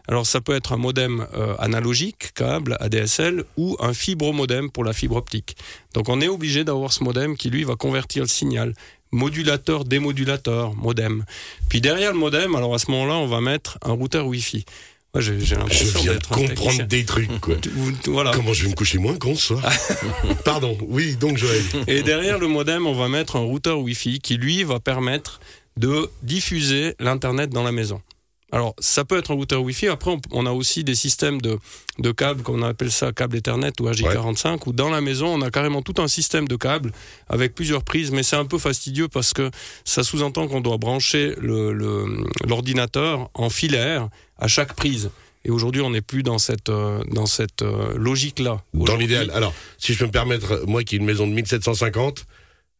Alors 0.07 0.25
ça 0.25 0.41
peut 0.41 0.55
être 0.55 0.73
un 0.73 0.77
modem 0.77 1.25
euh, 1.33 1.55
analogique, 1.59 2.33
câble, 2.33 2.77
ADSL, 2.79 3.43
ou 3.57 3.75
un 3.79 3.93
fibromodem 3.93 4.69
pour 4.69 4.83
la 4.83 4.93
fibre 4.93 5.15
optique. 5.15 5.55
Donc 5.93 6.09
on 6.09 6.21
est 6.21 6.27
obligé 6.27 6.63
d'avoir 6.63 6.93
ce 6.93 7.03
modem 7.03 7.35
qui 7.37 7.49
lui 7.49 7.63
va 7.63 7.75
convertir 7.75 8.23
le 8.23 8.29
signal. 8.29 8.73
Modulateur, 9.11 9.85
démodulateur, 9.85 10.75
modem. 10.75 11.23
Puis 11.69 11.79
derrière 11.79 12.11
le 12.11 12.19
modem, 12.19 12.55
alors 12.55 12.75
à 12.75 12.79
ce 12.79 12.91
moment-là, 12.91 13.15
on 13.15 13.27
va 13.27 13.39
mettre 13.39 13.77
un 13.81 13.93
routeur 13.93 14.27
Wi-Fi. 14.27 14.65
Moi, 15.13 15.21
j'ai 15.21 15.55
l'impression 15.55 16.01
viens 16.01 16.15
de 16.15 16.27
comprendre 16.27 16.83
des 16.83 17.05
trucs, 17.05 17.39
quoi. 17.39 17.55
Voilà. 18.07 18.31
Comment 18.31 18.51
je 18.51 18.63
vais 18.63 18.69
me 18.71 18.75
coucher 18.75 18.97
moins 18.97 19.15
con 19.15 19.33
ce 19.33 19.47
soir 19.47 19.63
Pardon, 20.43 20.77
oui, 20.81 21.15
donc 21.15 21.37
Joël. 21.37 21.63
Et 21.87 22.03
derrière 22.03 22.37
le 22.37 22.49
modem, 22.49 22.85
on 22.85 22.93
va 22.93 23.07
mettre 23.07 23.37
un 23.37 23.39
routeur 23.39 23.79
Wi-Fi 23.79 24.19
qui, 24.19 24.35
lui, 24.35 24.65
va 24.65 24.81
permettre 24.81 25.39
de 25.77 26.09
diffuser 26.21 26.95
l'Internet 26.99 27.49
dans 27.49 27.63
la 27.63 27.71
maison. 27.71 28.01
Alors, 28.51 28.75
ça 28.79 29.03
peut 29.03 29.17
être 29.17 29.31
un 29.31 29.33
routeur 29.33 29.61
Wi-Fi. 29.63 29.87
Après, 29.87 30.15
on, 30.31 30.45
a 30.45 30.51
aussi 30.51 30.83
des 30.83 30.95
systèmes 30.95 31.41
de, 31.41 31.57
de 31.99 32.11
câbles, 32.11 32.43
qu'on 32.43 32.61
appelle 32.61 32.91
ça 32.91 33.11
câble 33.11 33.35
Ethernet 33.37 33.71
ou 33.81 33.89
AJ45, 33.89 34.59
où 34.67 34.71
dans 34.73 34.89
la 34.89 35.01
maison, 35.01 35.27
on 35.27 35.41
a 35.41 35.49
carrément 35.51 35.81
tout 35.81 35.99
un 36.01 36.07
système 36.07 36.47
de 36.47 36.55
câbles 36.55 36.91
avec 37.27 37.53
plusieurs 37.55 37.83
prises. 37.83 38.11
Mais 38.11 38.23
c'est 38.23 38.35
un 38.37 38.45
peu 38.45 38.57
fastidieux 38.57 39.07
parce 39.07 39.33
que 39.33 39.49
ça 39.83 40.03
sous-entend 40.03 40.47
qu'on 40.47 40.61
doit 40.61 40.77
brancher 40.77 41.33
le- 41.41 41.73
le- 41.73 42.23
l'ordinateur 42.47 43.29
en 43.33 43.49
filaire 43.49 44.09
à 44.37 44.47
chaque 44.47 44.73
prise. 44.75 45.09
Et 45.43 45.51
aujourd'hui, 45.51 45.81
on 45.81 45.89
n'est 45.91 46.01
plus 46.01 46.23
dans 46.23 46.37
cette, 46.39 46.69
euh, 46.69 47.03
dans 47.11 47.25
cette 47.27 47.61
euh, 47.61 47.93
logique-là. 47.97 48.61
Dans 48.73 48.95
l'idéal. 48.95 49.31
Alors, 49.31 49.53
si 49.77 49.93
je 49.93 49.99
peux 49.99 50.05
me 50.05 50.11
permettre, 50.11 50.63
moi 50.65 50.83
qui 50.83 50.95
ai 50.95 50.97
une 50.99 51.05
maison 51.05 51.27
de 51.27 51.33
1750, 51.33 52.25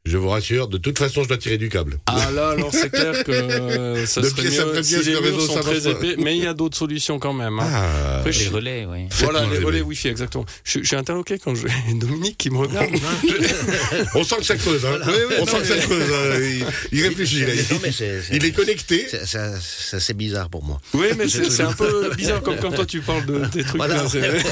je 0.06 0.18
vous 0.18 0.30
rassure, 0.30 0.68
de 0.68 0.78
toute 0.78 1.00
façon, 1.00 1.24
je 1.24 1.28
dois 1.28 1.38
tirer 1.38 1.57
du 1.57 1.68
câble. 1.69 1.98
Ah 2.06 2.30
là, 2.31 2.50
alors 2.50 2.72
c'est 2.72 2.90
clair 2.92 3.24
que 3.24 3.31
euh, 3.31 4.06
ça 4.06 4.22
De 4.22 4.28
serait 4.30 4.44
pièce 4.44 4.54
mieux 4.56 4.62
après 4.62 4.84
si 4.84 4.94
pièce, 4.94 5.06
les 5.07 5.12
le 5.13 5.19
réseau, 5.19 5.40
sont 5.40 5.60
très 5.62 5.88
épais, 5.88 6.16
mais 6.19 6.38
il 6.38 6.44
y 6.44 6.48
a 6.48 6.54
d'autres 6.54 6.78
solutions 6.78 7.18
quand 7.18 7.34
même. 7.34 7.60
hein. 7.60 7.68
Ah, 7.74 8.18
Après, 8.19 8.31
je- 8.31 8.44
Les 8.44 8.50
relais, 8.50 8.86
oui. 8.88 9.07
Voilà, 9.22 9.46
les 9.52 9.57
relais 9.60 9.81
Wi-Fi, 9.81 10.10
exactement. 10.10 10.46
Je, 10.63 10.80
je 10.80 10.86
suis 10.86 10.96
interloqué 10.96 11.40
quand 11.40 11.56
je 11.56 11.66
Dominique 11.96 12.38
qui 12.38 12.50
me 12.52 12.57
regarde. 12.60 12.90
on 14.16 14.24
sent 14.24 14.36
que 14.38 14.44
ça 14.44 14.56
creuse, 14.57 14.86
hein. 14.86 15.00
on 15.40 15.46
sent 15.48 15.57
que 15.62 15.66
ça 15.68 15.78
creuse. 15.78 16.04
hein. 16.04 16.40
Il, 16.92 17.00
il 17.00 17.08
réfléchit, 17.08 17.42
là. 17.42 17.54
Non, 17.72 17.80
mais 17.81 17.92
c'est- 17.92 18.22
c'est- 18.22 18.36
Il 18.36 18.46
est 18.46 18.51
connecté. 18.51 19.08
c'est- 19.10 19.25
ça- 19.25 19.60
ça, 19.60 20.00
C'est 20.00 20.13
bizarre 20.16 20.50
pour 20.50 20.63
moi. 20.63 20.80
oui, 20.94 21.08
mais 21.18 21.28
c'est 21.28 21.50
c'est 21.50 21.63
un 21.63 21.74
peu 21.74 22.12
bizarre 22.16 22.42
comme 22.44 22.58
quand 22.58 22.72
toi 22.72 22.86
tu 22.86 23.01
parles 23.01 23.25
de 23.25 23.46
tes 23.46 23.63
trucs 23.63 23.78
Voilà. 23.78 23.96
là. 24.04 24.08
c'est 24.10 24.19
vrai. 24.19 24.44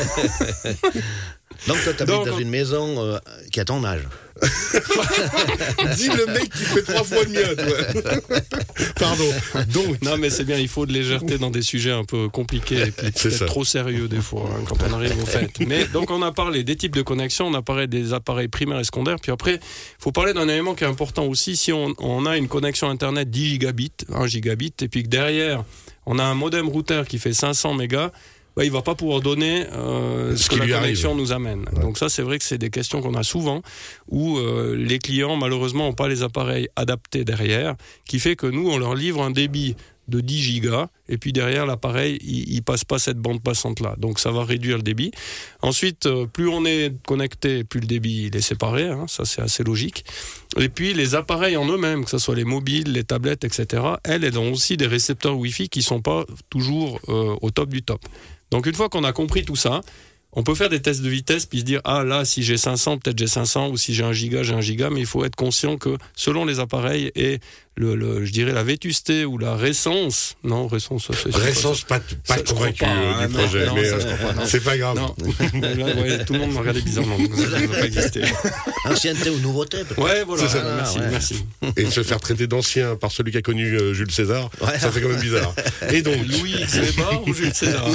Donc 1.67 1.81
toi, 1.83 1.93
tu 1.93 2.03
habites 2.03 2.25
dans 2.25 2.37
une 2.39 2.49
maison 2.49 2.99
euh, 3.05 3.17
qui 3.51 3.59
a 3.59 3.65
ton 3.65 3.83
âge. 3.85 4.01
Dis 5.95 6.09
le 6.09 6.25
mec 6.27 6.49
qui 6.49 6.63
fait 6.63 6.81
trois 6.83 7.03
fois 7.03 7.23
le 7.23 7.29
mien. 7.29 8.19
Pardon. 8.99 9.29
Donc, 9.73 10.01
Non, 10.01 10.17
mais 10.17 10.29
c'est 10.29 10.43
bien, 10.43 10.57
il 10.57 10.67
faut 10.67 10.85
de 10.85 10.93
légèreté 10.93 11.37
dans 11.37 11.49
des 11.51 11.61
sujets 11.61 11.91
un 11.91 12.03
peu 12.03 12.29
compliqués 12.29 12.81
et 12.87 12.91
puis 12.91 13.07
C'est 13.15 13.29
ça. 13.31 13.37
peut-être 13.39 13.45
trop 13.51 13.65
sérieux 13.65 14.07
des 14.07 14.21
fois 14.21 14.49
hein, 14.53 14.63
quand 14.67 14.77
on 14.89 14.93
arrive 14.93 15.21
au 15.21 15.25
fait. 15.25 15.49
Mais 15.67 15.85
donc 15.85 16.11
on 16.11 16.21
a 16.21 16.31
parlé 16.31 16.63
des 16.63 16.75
types 16.75 16.95
de 16.95 17.01
connexions, 17.01 17.47
on 17.47 17.53
a 17.53 17.61
parlé 17.61 17.87
des 17.87 18.13
appareils 18.13 18.47
primaires 18.47 18.79
et 18.79 18.83
secondaires, 18.83 19.17
puis 19.21 19.31
après, 19.31 19.55
il 19.55 19.59
faut 19.99 20.11
parler 20.11 20.33
d'un 20.33 20.47
élément 20.47 20.75
qui 20.75 20.83
est 20.83 20.87
important 20.87 21.25
aussi. 21.25 21.55
Si 21.55 21.71
on, 21.71 21.93
on 21.99 22.25
a 22.25 22.37
une 22.37 22.47
connexion 22.47 22.89
Internet 22.89 23.29
10 23.29 23.49
gigabits, 23.51 23.91
1 24.13 24.27
gigabit, 24.27 24.73
et 24.81 24.87
puis 24.87 25.03
que 25.03 25.07
derrière, 25.09 25.63
on 26.05 26.19
a 26.19 26.23
un 26.23 26.33
modem 26.35 26.67
routeur 26.67 27.07
qui 27.07 27.17
fait 27.19 27.33
500 27.33 27.75
mégas, 27.75 28.11
bah, 28.55 28.63
il 28.65 28.71
va 28.71 28.81
pas 28.81 28.95
pouvoir 28.95 29.21
donner 29.21 29.65
euh, 29.73 30.35
Ce 30.35 30.49
que 30.49 30.55
la 30.55 30.63
arrive. 30.63 30.75
connexion 30.75 31.15
nous 31.15 31.31
amène. 31.31 31.65
Donc 31.81 31.97
ça, 31.97 32.09
c'est 32.09 32.21
vrai 32.21 32.37
que 32.39 32.45
c'est 32.45 32.57
des 32.57 32.69
questions 32.69 33.01
qu'on 33.01 33.15
a 33.15 33.23
souvent, 33.23 33.61
où 34.09 34.37
euh, 34.37 34.75
les 34.75 34.99
clients, 34.99 35.35
malheureusement, 35.35 35.85
n'ont 35.85 35.93
pas 35.93 36.07
les 36.07 36.23
appareils 36.23 36.69
adaptés 36.75 37.23
derrière, 37.25 37.75
qui 38.07 38.19
fait 38.19 38.35
que 38.35 38.47
nous, 38.47 38.69
on 38.69 38.77
leur 38.77 38.95
livre 38.95 39.21
un 39.23 39.31
débit 39.31 39.75
de 40.09 40.19
10 40.19 40.37
gigas, 40.41 40.87
et 41.07 41.17
puis 41.17 41.31
derrière, 41.31 41.65
l'appareil, 41.65 42.19
il, 42.21 42.53
il 42.53 42.61
passe 42.61 42.83
pas 42.83 42.99
cette 42.99 43.17
bande 43.17 43.41
passante-là. 43.41 43.95
Donc 43.97 44.19
ça 44.19 44.31
va 44.31 44.43
réduire 44.43 44.75
le 44.75 44.83
débit. 44.83 45.11
Ensuite, 45.61 46.07
euh, 46.07 46.25
plus 46.25 46.49
on 46.49 46.65
est 46.65 46.91
connecté, 47.07 47.63
plus 47.63 47.79
le 47.79 47.87
débit 47.87 48.25
il 48.27 48.35
est 48.35 48.41
séparé, 48.41 48.87
hein, 48.89 49.05
ça 49.07 49.23
c'est 49.23 49.41
assez 49.41 49.63
logique. 49.63 50.03
Et 50.57 50.67
puis 50.67 50.93
les 50.93 51.15
appareils 51.15 51.55
en 51.55 51.65
eux-mêmes, 51.69 52.03
que 52.03 52.09
ce 52.09 52.17
soit 52.17 52.35
les 52.35 52.43
mobiles, 52.43 52.91
les 52.91 53.05
tablettes, 53.05 53.45
etc., 53.45 53.81
elles, 54.03 54.25
elles 54.25 54.37
ont 54.37 54.51
aussi 54.51 54.75
des 54.75 54.87
récepteurs 54.87 55.37
Wi-Fi 55.37 55.69
qui 55.69 55.81
sont 55.81 56.01
pas 56.01 56.25
toujours 56.49 56.99
euh, 57.07 57.35
au 57.41 57.49
top 57.51 57.69
du 57.69 57.81
top. 57.81 58.01
Donc 58.53 58.67
une 58.67 58.75
fois 58.75 58.87
qu'on 58.87 59.03
a 59.03 59.11
compris 59.13 59.43
tout 59.43 59.55
ça, 59.55 59.81
on 60.35 60.43
peut 60.43 60.55
faire 60.55 60.69
des 60.69 60.81
tests 60.81 61.01
de 61.01 61.09
vitesse 61.09 61.45
puis 61.45 61.59
se 61.59 61.65
dire 61.65 61.81
ah 61.83 62.03
là 62.03 62.25
si 62.25 62.43
j'ai 62.43 62.57
500 62.57 62.97
peut-être 62.97 63.17
j'ai 63.17 63.27
500 63.27 63.69
ou 63.69 63.77
si 63.77 63.93
j'ai 63.93 64.03
un 64.03 64.13
giga 64.13 64.43
j'ai 64.43 64.53
un 64.53 64.61
giga 64.61 64.89
mais 64.89 64.99
il 65.01 65.05
faut 65.05 65.23
être 65.25 65.35
conscient 65.35 65.77
que 65.77 65.97
selon 66.15 66.45
les 66.45 66.59
appareils 66.59 67.11
et 67.15 67.39
le, 67.75 67.95
le- 67.95 68.23
je 68.23 68.31
dirais 68.31 68.51
la 68.51 68.63
vétusté 68.63 69.25
ou 69.25 69.37
la 69.39 69.55
récence 69.55 70.35
non 70.43 70.67
récence 70.67 71.07
ça, 71.07 71.13
c'est- 71.21 71.31
pas 71.31 71.37
Récence, 71.39 71.81
pas, 71.83 71.99
pas 71.99 72.35
Ça, 72.35 72.41
je 72.45 72.53
convaincu 72.53 72.83
pas, 72.83 72.89
euh, 72.91 73.13
hein, 73.15 73.27
du 73.27 73.33
projet, 73.33 73.65
non, 73.65 73.73
mais 73.75 73.85
ça, 73.85 73.95
euh, 73.95 74.33
pas, 74.33 74.45
c'est 74.45 74.63
pas 74.63 74.77
grave. 74.77 74.95
non 74.97 75.15
Là, 75.61 75.95
ouais, 76.01 76.25
tout 76.25 76.33
le 76.33 76.39
monde 76.39 76.51
me 76.53 76.57
regardait 76.59 76.81
bizarrement 76.81 77.17
ça 77.17 77.59
ne 77.59 77.67
peut 77.67 77.73
pas 77.73 77.85
exister 77.85 78.21
Ancienneté 78.85 79.29
ou 79.31 79.39
nouveauté 79.39 79.77
peut-être 79.85 79.99
ouais 80.01 80.23
voilà 80.23 80.47
C'est 80.47 80.57
ça. 80.57 80.63
merci 80.75 80.99
Ouais. 80.99 81.07
merci 81.09 81.45
Et 81.77 81.85
se 81.89 82.03
faire 82.03 82.19
traiter 82.19 82.45
d'ancien 82.47 82.95
par 82.95 83.11
celui 83.11 83.31
qui 83.31 83.37
a 83.37 83.41
connu 83.41 83.65
euh, 83.75 83.93
Jules 83.93 84.11
César, 84.11 84.49
Ouais. 84.61 84.77
ça 84.79 84.91
fait 84.91 85.01
quand 85.01 85.09
même 85.09 85.19
bizarre. 85.21 85.53
Et 85.91 86.01
donc, 86.01 86.15
Louis 86.27 86.53
Weber 86.55 87.27
ou 87.27 87.33
Jules 87.33 87.53
César? 87.53 87.85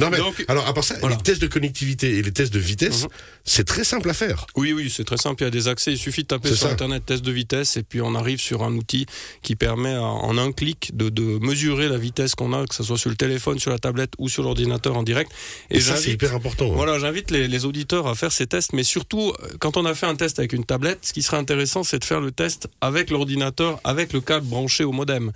non 0.00 0.10
mais, 0.10 0.18
Donc, 0.18 0.44
alors 0.48 0.66
à 0.66 0.74
part 0.74 0.84
ça, 0.84 0.96
voilà. 1.00 1.16
les 1.16 1.22
tests 1.22 1.40
de 1.42 1.46
connectivité 1.46 2.16
et 2.18 2.22
les 2.22 2.32
tests 2.32 2.52
de 2.52 2.58
vitesse, 2.58 3.02
Mhm. 3.04 3.08
c'est 3.44 3.64
très 3.66 3.84
simple 3.84 4.08
à 4.10 4.14
faire. 4.14 4.46
Oui, 4.56 4.72
oui, 4.72 4.92
c'est 4.94 5.04
très 5.04 5.16
simple. 5.16 5.42
Il 5.42 5.44
y 5.44 5.48
a 5.48 5.50
des 5.50 5.68
accès. 5.68 5.92
Il 5.92 5.98
suffit 5.98 6.22
de 6.22 6.28
taper 6.28 6.48
sur 6.48 6.58
ça. 6.58 6.70
Internet 6.70 7.04
test 7.06 7.24
de 7.24 7.30
vitesse 7.32 7.76
et 7.76 7.82
puis 7.82 8.00
on 8.00 8.14
arrive 8.14 8.40
sur 8.40 8.62
un 8.62 8.72
outil 8.74 9.06
qui 9.42 9.56
permet 9.56 9.94
à- 9.94 10.02
en 10.02 10.36
un 10.38 10.52
clic 10.52 10.90
de, 10.96 11.08
de 11.08 11.22
mesurer 11.44 11.88
la 11.88 11.98
vitesse 11.98 12.34
qu'on 12.34 12.52
a, 12.52 12.66
que 12.66 12.74
ce 12.74 12.82
soit 12.82 12.98
sur 12.98 13.10
le 13.10 13.16
téléphone, 13.16 13.58
sur 13.58 13.70
la 13.70 13.78
tablette 13.78 14.12
ou 14.18 14.28
sur 14.28 14.42
l'ordinateur 14.42 14.96
en 14.96 15.02
direct. 15.02 15.30
Et, 15.70 15.80
ça, 15.80 15.96
c'est 15.96 16.10
hyper 16.12 16.34
important. 16.34 16.70
hein. 16.72 16.74
Voilà, 16.74 16.98
j'invite 16.98 17.30
les, 17.30 17.48
les 17.48 17.64
auditeurs 17.64 18.06
à 18.06 18.14
faire 18.14 18.32
ces 18.32 18.46
tests, 18.46 18.72
mais 18.72 18.82
surtout, 18.84 19.32
euh, 19.42 19.48
quand 19.58 19.76
on 19.76 19.84
a 19.84 19.94
fait 19.94 20.06
un 20.06 20.16
test 20.16 20.38
avec 20.38 20.52
une 20.52 20.64
tablette, 20.64 20.98
ce 21.02 21.12
qui 21.12 21.22
serait 21.22 21.36
intéressant, 21.38 21.82
c'est 21.84 21.98
de 21.98 22.04
faire 22.04 22.20
le 22.20 22.30
test 22.32 22.68
avec 22.80 23.10
l'ordinateur, 23.10 23.80
avec 23.84 24.12
le 24.12 24.20
câble 24.20 24.46
branché 24.46 24.84
au 24.84 24.92
modem. 24.92 25.32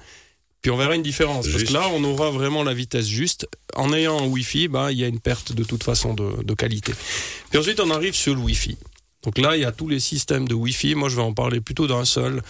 Puis 0.64 0.70
on 0.70 0.78
verra 0.78 0.94
une 0.94 1.02
différence. 1.02 1.46
Parce 1.46 1.62
que 1.62 1.72
là, 1.74 1.90
on 1.92 2.02
aura 2.04 2.30
vraiment 2.30 2.64
la 2.64 2.72
vitesse 2.72 3.06
juste. 3.06 3.46
En 3.74 3.92
ayant 3.92 4.18
un 4.18 4.26
Wi-Fi, 4.26 4.68
bah, 4.68 4.92
il 4.92 4.98
y 4.98 5.04
a 5.04 5.08
une 5.08 5.20
perte 5.20 5.52
de 5.52 5.62
toute 5.62 5.84
façon 5.84 6.14
de, 6.14 6.42
de 6.42 6.54
qualité. 6.54 6.94
Puis 7.50 7.58
ensuite, 7.58 7.80
on 7.80 7.90
arrive 7.90 8.14
sur 8.14 8.34
le 8.34 8.40
Wi-Fi. 8.40 8.78
Donc 9.24 9.36
là, 9.36 9.56
il 9.56 9.60
y 9.60 9.66
a 9.66 9.72
tous 9.72 9.88
les 9.88 10.00
systèmes 10.00 10.48
de 10.48 10.54
Wi-Fi. 10.54 10.94
Moi, 10.94 11.10
je 11.10 11.16
vais 11.16 11.22
en 11.22 11.34
parler 11.34 11.60
plutôt 11.60 11.86
d'un 11.86 12.06
seul. 12.06 12.42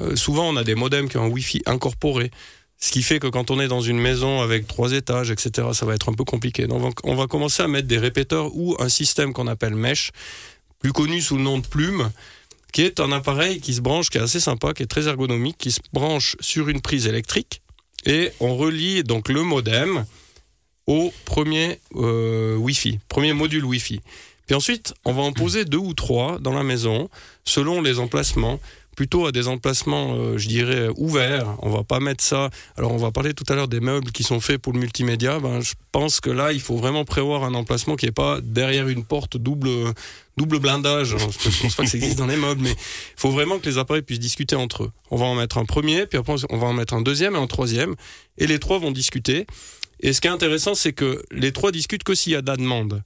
Euh, 0.00 0.16
souvent, 0.16 0.48
on 0.48 0.56
a 0.56 0.64
des 0.64 0.74
modems 0.74 1.10
qui 1.10 1.18
ont 1.18 1.24
un 1.24 1.28
Wi-Fi 1.28 1.60
incorporé. 1.66 2.30
Ce 2.78 2.90
qui 2.90 3.02
fait 3.02 3.18
que 3.18 3.26
quand 3.26 3.50
on 3.50 3.60
est 3.60 3.68
dans 3.68 3.82
une 3.82 3.98
maison 3.98 4.40
avec 4.40 4.66
trois 4.66 4.92
étages, 4.92 5.30
etc., 5.30 5.68
ça 5.74 5.84
va 5.84 5.94
être 5.94 6.08
un 6.08 6.14
peu 6.14 6.24
compliqué. 6.24 6.66
Donc 6.66 6.94
on 7.04 7.16
va 7.16 7.26
commencer 7.26 7.62
à 7.62 7.68
mettre 7.68 7.86
des 7.86 7.98
répéteurs 7.98 8.56
ou 8.56 8.76
un 8.78 8.88
système 8.88 9.34
qu'on 9.34 9.46
appelle 9.46 9.74
mesh, 9.74 10.10
plus 10.78 10.94
connu 10.94 11.20
sous 11.20 11.36
le 11.36 11.42
nom 11.42 11.58
de 11.58 11.66
plume, 11.66 12.10
qui 12.72 12.82
est 12.82 13.00
un 13.00 13.12
appareil 13.12 13.60
qui 13.60 13.74
se 13.74 13.80
branche, 13.80 14.10
qui 14.10 14.18
est 14.18 14.22
assez 14.22 14.40
sympa, 14.40 14.74
qui 14.74 14.82
est 14.82 14.86
très 14.86 15.08
ergonomique, 15.08 15.58
qui 15.58 15.72
se 15.72 15.80
branche 15.92 16.36
sur 16.40 16.68
une 16.68 16.80
prise 16.80 17.06
électrique 17.06 17.62
et 18.06 18.30
on 18.40 18.56
relie 18.56 19.02
donc 19.04 19.28
le 19.28 19.42
modem 19.42 20.04
au 20.86 21.12
premier 21.24 21.80
euh, 21.96 22.56
Wi-Fi, 22.56 23.00
premier 23.08 23.32
module 23.32 23.64
Wi-Fi. 23.64 24.00
Puis 24.46 24.54
ensuite, 24.54 24.94
on 25.04 25.12
va 25.12 25.22
en 25.22 25.32
poser 25.32 25.66
deux 25.66 25.78
ou 25.78 25.92
trois 25.92 26.38
dans 26.38 26.54
la 26.54 26.62
maison, 26.62 27.10
selon 27.44 27.82
les 27.82 27.98
emplacements 27.98 28.58
plutôt 28.98 29.26
à 29.26 29.30
des 29.30 29.46
emplacements, 29.46 30.16
euh, 30.16 30.38
je 30.38 30.48
dirais, 30.48 30.88
ouverts. 30.96 31.54
On 31.62 31.70
va 31.70 31.84
pas 31.84 32.00
mettre 32.00 32.24
ça. 32.24 32.50
Alors, 32.76 32.92
on 32.92 32.96
va 32.96 33.12
parler 33.12 33.32
tout 33.32 33.44
à 33.48 33.54
l'heure 33.54 33.68
des 33.68 33.78
meubles 33.78 34.10
qui 34.10 34.24
sont 34.24 34.40
faits 34.40 34.58
pour 34.58 34.72
le 34.72 34.80
multimédia. 34.80 35.38
Ben, 35.38 35.60
je 35.60 35.74
pense 35.92 36.18
que 36.18 36.30
là, 36.30 36.50
il 36.50 36.60
faut 36.60 36.76
vraiment 36.76 37.04
prévoir 37.04 37.44
un 37.44 37.54
emplacement 37.54 37.94
qui 37.94 38.06
est 38.06 38.10
pas 38.10 38.40
derrière 38.42 38.88
une 38.88 39.04
porte 39.04 39.36
double 39.36 39.70
double 40.36 40.58
blindage. 40.58 41.10
Je 41.16 41.62
pense 41.62 41.76
pas 41.76 41.84
que 41.84 41.88
ça 41.88 41.96
existe 41.96 42.18
dans 42.18 42.26
les 42.26 42.36
meubles, 42.36 42.60
mais 42.60 42.72
il 42.72 43.20
faut 43.20 43.30
vraiment 43.30 43.60
que 43.60 43.66
les 43.66 43.78
appareils 43.78 44.02
puissent 44.02 44.18
discuter 44.18 44.56
entre 44.56 44.82
eux. 44.82 44.90
On 45.12 45.16
va 45.16 45.26
en 45.26 45.36
mettre 45.36 45.58
un 45.58 45.64
premier, 45.64 46.06
puis 46.06 46.18
après 46.18 46.34
on 46.50 46.58
va 46.58 46.66
en 46.66 46.72
mettre 46.72 46.94
un 46.94 47.00
deuxième 47.00 47.36
et 47.36 47.38
un 47.38 47.46
troisième, 47.46 47.94
et 48.36 48.48
les 48.48 48.58
trois 48.58 48.80
vont 48.80 48.90
discuter. 48.90 49.46
Et 50.00 50.12
ce 50.12 50.20
qui 50.20 50.26
est 50.26 50.32
intéressant, 50.32 50.74
c'est 50.74 50.92
que 50.92 51.22
les 51.30 51.52
trois 51.52 51.70
discutent 51.70 52.02
que 52.02 52.16
s'il 52.16 52.32
y 52.32 52.36
a 52.36 52.42
de 52.42 52.48
la 52.48 52.56
demande. 52.56 53.04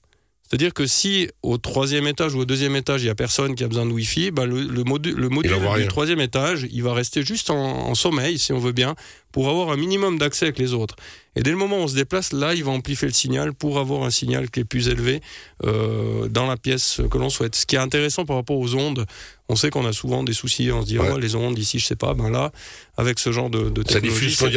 C'est-à-dire 0.53 0.75
que 0.75 0.87
si 0.87 1.31
au 1.43 1.57
troisième 1.57 2.07
étage 2.07 2.35
ou 2.35 2.41
au 2.41 2.45
deuxième 2.45 2.77
étage, 2.77 3.01
il 3.01 3.07
n'y 3.07 3.11
a 3.11 3.15
personne 3.15 3.55
qui 3.55 3.65
a 3.65 3.69
besoin 3.69 3.87
de 3.87 3.91
Wi-Fi, 3.91 4.33
bah 4.33 4.45
le, 4.45 4.65
le, 4.65 4.85
module, 4.85 5.15
le 5.15 5.31
module 5.31 5.57
du 5.79 5.89
troisième 5.89 6.21
étage, 6.21 6.67
il 6.71 6.83
va 6.83 6.93
rester 6.93 7.23
juste 7.23 7.49
en, 7.49 7.95
sommeil, 7.95 8.39
si 8.39 8.53
on 8.53 8.59
veut 8.59 8.73
bien, 8.73 8.95
pour 9.33 9.49
avoir 9.49 9.71
un 9.71 9.79
minimum 9.79 10.19
d'accès 10.19 10.45
avec 10.45 10.59
les 10.59 10.75
autres. 10.75 10.95
Et 11.37 11.43
dès 11.43 11.49
le 11.49 11.57
moment 11.57 11.79
où 11.79 11.85
on 11.85 11.89
se 11.89 11.95
déplace, 11.95 12.35
là, 12.35 12.53
il 12.53 12.65
va 12.65 12.71
amplifier 12.71 13.09
le 13.09 13.15
signal 13.15 13.55
pour 13.55 13.79
avoir 13.79 14.03
un 14.03 14.11
signal 14.11 14.51
qui 14.51 14.61
est 14.61 14.65
plus 14.65 14.89
élevé 14.89 15.23
euh, 15.65 16.29
dans 16.29 16.47
la 16.47 16.59
pièce 16.59 17.01
que 17.11 17.17
l'on 17.17 17.31
souhaite. 17.31 17.55
Ce 17.55 17.65
qui 17.65 17.77
est 17.77 17.79
intéressant 17.79 18.27
par 18.27 18.37
rapport 18.37 18.59
aux 18.59 18.75
ondes, 18.75 19.07
on 19.49 19.57
sait 19.57 19.71
qu'on 19.71 19.87
a 19.87 19.95
souvent 19.95 20.23
des 20.23 20.35
soucis, 20.35 20.71
on 20.71 20.83
se 20.83 20.87
dit, 20.87 20.99
oh, 20.99 21.17
les 21.17 21.35
ondes 21.35 21.59
ici, 21.59 21.79
je 21.79 21.87
sais 21.87 21.97
pas, 21.97 22.13
ben 22.13 22.29
là, 22.29 22.53
avec 22.99 23.21
ce 23.21 23.33
genre 23.33 23.49
de, 23.49 23.71
de 23.71 23.83
technologie... 23.83 23.91
Ça 23.91 24.01
diffuse 24.01 24.37
quand 24.37 24.51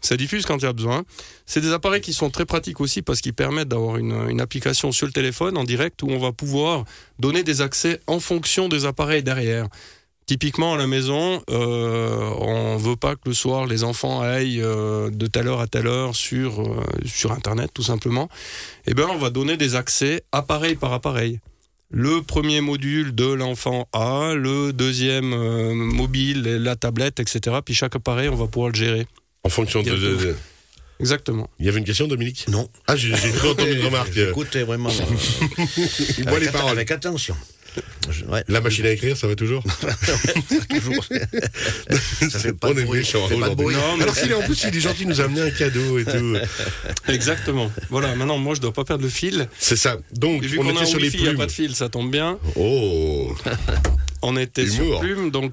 Ça 0.00 0.16
diffuse 0.16 0.46
quand 0.46 0.56
il 0.58 0.62
y 0.62 0.66
a 0.66 0.72
besoin. 0.72 1.04
C'est 1.46 1.60
des 1.60 1.72
appareils 1.72 2.00
qui 2.00 2.12
sont 2.12 2.30
très 2.30 2.44
pratiques 2.44 2.80
aussi 2.80 3.02
parce 3.02 3.20
qu'ils 3.20 3.34
permettent 3.34 3.68
d'avoir 3.68 3.96
une, 3.96 4.40
application 4.40 4.92
sur 4.92 5.06
le 5.06 5.12
téléphone 5.12 5.56
en 5.56 5.64
direct 5.64 6.02
où 6.02 6.08
on 6.10 6.18
va 6.18 6.32
pouvoir 6.32 6.84
donner 7.18 7.42
des 7.42 7.60
accès 7.60 8.00
en 8.06 8.20
fonction 8.20 8.68
des 8.68 8.84
appareils 8.84 9.22
derrière. 9.22 9.66
Typiquement 10.26 10.74
à 10.74 10.76
la 10.76 10.86
maison, 10.86 11.42
euh, 11.50 12.30
on 12.38 12.76
veut 12.76 12.96
pas 12.96 13.16
que 13.16 13.22
le 13.26 13.32
soir 13.32 13.66
les 13.66 13.82
enfants 13.82 14.20
aillent 14.20 14.62
euh, 14.62 15.10
de 15.10 15.26
telle 15.26 15.48
heure 15.48 15.60
à 15.60 15.66
telle 15.66 15.86
heure 15.86 16.14
sur 16.14 16.60
euh, 16.60 16.84
sur 17.06 17.32
Internet 17.32 17.70
tout 17.72 17.82
simplement. 17.82 18.28
Eh 18.86 18.94
bien, 18.94 19.08
on 19.08 19.16
va 19.16 19.30
donner 19.30 19.56
des 19.56 19.74
accès 19.74 20.22
appareil 20.30 20.76
par 20.76 20.92
appareil. 20.92 21.40
Le 21.90 22.20
premier 22.20 22.60
module 22.60 23.14
de 23.14 23.32
l'enfant 23.32 23.88
A, 23.94 24.34
le 24.34 24.74
deuxième 24.74 25.32
euh, 25.32 25.72
mobile, 25.72 26.42
la 26.42 26.76
tablette, 26.76 27.18
etc. 27.18 27.60
Puis 27.64 27.72
chaque 27.72 27.96
appareil, 27.96 28.28
on 28.28 28.34
va 28.34 28.46
pouvoir 28.46 28.68
le 28.68 28.74
gérer. 28.74 29.06
En 29.48 29.50
fonction 29.50 29.82
de, 29.82 30.36
Exactement. 31.00 31.48
Il 31.58 31.64
y 31.64 31.70
avait 31.70 31.78
une 31.78 31.86
question, 31.86 32.06
Dominique? 32.06 32.44
Non. 32.48 32.68
Ah, 32.86 32.96
j'ai 32.96 33.12
cru 33.12 33.48
entendre 33.48 33.66
une 33.66 33.80
remarque. 33.80 34.14
Écoutez 34.30 34.62
vraiment. 34.62 34.90
Il 36.18 36.26
boit 36.26 36.38
les 36.38 36.50
paroles. 36.50 36.72
Avec 36.72 36.90
attention. 36.90 37.34
La 38.48 38.60
machine 38.60 38.84
à 38.84 38.90
écrire, 38.90 39.16
ça 39.16 39.26
va 39.26 39.36
toujours? 39.36 39.64
Toujours. 40.68 41.02
ça 42.30 42.38
fait 42.38 42.52
pas 42.52 42.68
On 42.68 42.74
de 42.74 42.82
bruit. 42.82 43.10
Pas 43.40 43.48
de 43.48 43.54
bruit. 43.54 43.74
Non, 43.74 44.02
Alors 44.02 44.14
s'il 44.14 44.32
est 44.32 44.34
en 44.34 44.42
plus, 44.42 44.62
il 44.68 44.76
est 44.76 44.80
gentil, 44.80 45.04
il 45.04 45.08
nous 45.08 45.22
a 45.22 45.24
amené 45.24 45.40
un 45.40 45.50
cadeau 45.50 45.98
et 45.98 46.04
tout. 46.04 46.36
Exactement. 47.08 47.72
Voilà, 47.88 48.14
maintenant, 48.16 48.36
moi, 48.36 48.54
je 48.54 48.60
dois 48.60 48.74
pas 48.74 48.84
perdre 48.84 49.04
le 49.04 49.08
fil. 49.08 49.48
C'est 49.58 49.76
ça. 49.76 49.96
Donc, 50.12 50.44
vu 50.44 50.58
on 50.58 50.68
était 50.68 50.84
sur 50.84 50.98
les 50.98 51.08
plumes. 51.08 51.22
Il 51.22 51.28
n'y 51.30 51.34
a 51.34 51.38
pas 51.38 51.46
de 51.46 51.52
fil, 51.52 51.74
ça 51.74 51.88
tombe 51.88 52.10
bien. 52.10 52.38
Oh 52.54 53.34
on 54.22 54.36
était 54.36 54.66
sur 54.66 55.00
Plume, 55.00 55.30
donc 55.30 55.52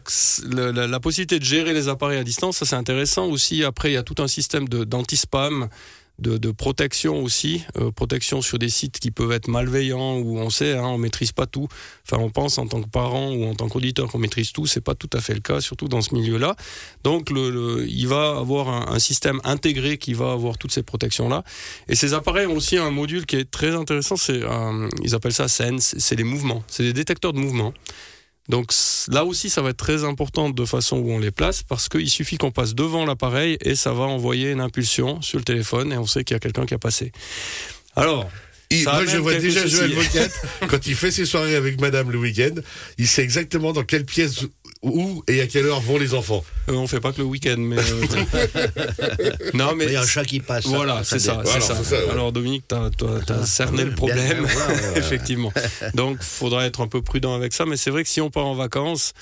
la, 0.52 1.00
possibilité 1.00 1.40
de 1.40 1.46
gérer 1.46 1.74
les 1.74 1.88
appareils 1.88 2.20
à 2.20 2.24
distance, 2.24 2.58
ça 2.58 2.66
c'est 2.66 2.76
intéressant 2.76 3.28
aussi. 3.28 3.64
Après, 3.64 3.92
il 3.92 3.94
y 3.94 3.98
a 3.98 4.04
tout 4.04 4.22
un 4.22 4.28
système 4.28 4.68
d'anti-spam. 4.68 5.70
De, 6.18 6.38
de, 6.38 6.52
protection 6.52 7.22
aussi, 7.22 7.66
euh, 7.76 7.92
protection 7.92 8.42
sur 8.42 8.58
des 8.58 8.70
sites 8.70 9.00
qui 9.00 9.12
peuvent 9.12 9.34
être 9.34 9.50
malveillants 9.50 10.16
où 10.16 10.40
on 10.40 10.50
sait, 10.50 10.72
hein, 10.72 10.86
on 10.86 10.98
maîtrise 10.98 11.34
pas 11.34 11.46
tout. 11.46 11.68
Enfin, 12.08 12.24
on 12.24 12.30
pense 12.30 12.58
en 12.58 12.68
tant 12.68 12.82
que 12.82 12.88
parent 12.88 13.34
ou 13.34 13.44
en 13.44 13.54
tant 13.54 13.68
qu'auditeur 13.68 14.10
qu'on 14.10 14.20
maîtrise 14.20 14.54
tout, 14.54 14.66
c'est 14.66 14.80
pas 14.80 14.96
tout 14.96 15.10
à 15.12 15.20
fait 15.20 15.34
le 15.34 15.42
cas, 15.42 15.60
surtout 15.60 15.90
dans 15.90 16.00
ce 16.00 16.16
milieu-là. 16.16 16.56
Donc, 17.04 17.30
le, 17.32 17.86
il 17.90 18.08
va 18.08 18.38
avoir 18.38 18.70
un, 18.70 18.98
système 19.00 19.42
intégré 19.44 19.98
qui 19.98 20.14
va 20.14 20.32
avoir 20.32 20.58
toutes 20.58 20.72
ces 20.72 20.84
protections-là. 20.84 21.44
Et 21.90 21.96
ces 21.96 22.14
appareils 22.14 22.46
ont 22.46 22.56
aussi 22.56 22.78
un 22.78 22.92
module 22.92 23.26
qui 23.26 23.36
est 23.36 23.52
très 23.52 23.76
intéressant. 23.76 24.16
C'est, 24.16 24.40
ils 25.04 25.16
appellent 25.16 25.34
ça 25.34 25.50
Sense. 25.50 25.96
C'est 25.98 26.16
les 26.16 26.24
mouvements. 26.24 26.64
C'est 26.70 26.84
des 26.84 26.94
détecteurs 26.94 27.34
de 27.34 27.40
mouvements. 27.40 27.74
Donc 28.48 28.72
là 29.10 29.26
aussi, 29.26 29.50
ça 29.50 29.62
va 29.62 29.70
être 29.70 29.78
très 29.78 30.04
important 30.04 30.50
de 30.50 30.66
façon 30.66 30.98
où 30.98 31.12
on 31.12 31.20
les 31.20 31.32
place 31.32 31.64
parce 31.64 31.90
qu'il 31.90 32.10
suffit 32.10 32.38
qu'on 32.38 32.52
passe 32.52 32.76
devant 32.76 33.06
l'appareil 33.06 33.58
et 33.62 33.76
ça 33.76 33.92
va 33.94 34.04
envoyer 34.04 34.52
une 34.52 34.62
impulsion 34.62 35.22
sur 35.22 35.40
le 35.40 35.44
téléphone 35.44 35.92
et 35.92 35.98
on 35.98 36.06
sait 36.06 36.24
qu'il 36.24 36.36
y 36.36 36.38
a 36.38 36.40
quelqu'un 36.40 36.66
qui 36.66 36.74
a 36.74 36.80
passé. 36.80 37.12
Alors, 37.96 38.30
moi, 38.84 39.06
je 39.06 39.18
vois 39.18 39.36
déjà 39.36 39.66
Joël 39.66 39.94
Vocat, 39.94 40.28
quand 40.68 40.86
il 40.88 40.96
fait 40.96 41.12
ses 41.12 41.26
soirées 41.26 41.56
avec 41.56 41.80
madame 41.80 42.12
le 42.12 42.18
week-end, 42.18 42.56
il 42.98 43.08
sait 43.08 43.24
exactement 43.24 43.74
dans 43.74 43.84
quelle 43.84 44.06
pièce 44.06 44.46
où 44.86 45.24
et 45.28 45.42
à 45.42 45.48
quelle 45.48 45.66
heure 45.66 45.82
vont 45.82 45.98
les 45.98 46.14
enfants 46.14 46.44
euh, 46.70 46.74
On 46.74 46.88
fait 46.88 47.00
pas 47.00 47.12
que 47.12 47.20
le 47.20 47.26
week-end, 47.26 47.58
mais. 47.58 47.78
Euh, 47.78 49.32
non, 49.54 49.76
mais. 49.76 49.86
Il 49.86 49.92
y 49.92 49.96
a 49.96 50.02
un 50.02 50.06
chat 50.06 50.24
qui 50.24 50.40
passe. 50.40 50.68
Voilà, 50.68 51.04
c'est 51.04 51.20
ça. 51.20 51.44
ça. 51.44 51.76
Alors, 52.12 52.32
Dominique, 52.32 52.66
tu 52.68 52.76
as, 52.76 53.46
cerné 53.46 53.84
le 53.84 53.96
problème, 53.96 54.48
effectivement. 54.96 55.52
Donc, 55.94 56.22
faudra 56.22 56.66
être 56.66 56.82
un 56.82 56.88
peu 56.88 57.02
prudent 57.02 57.36
avec 57.36 57.54
ça, 57.54 57.66
mais 57.66 57.78
c'est 57.78 57.92
vrai 57.92 58.04
que 58.04 58.10
si 58.10 58.22
on 58.22 58.30
part 58.30 58.46
en 58.46 58.56
vacances, 58.56 59.14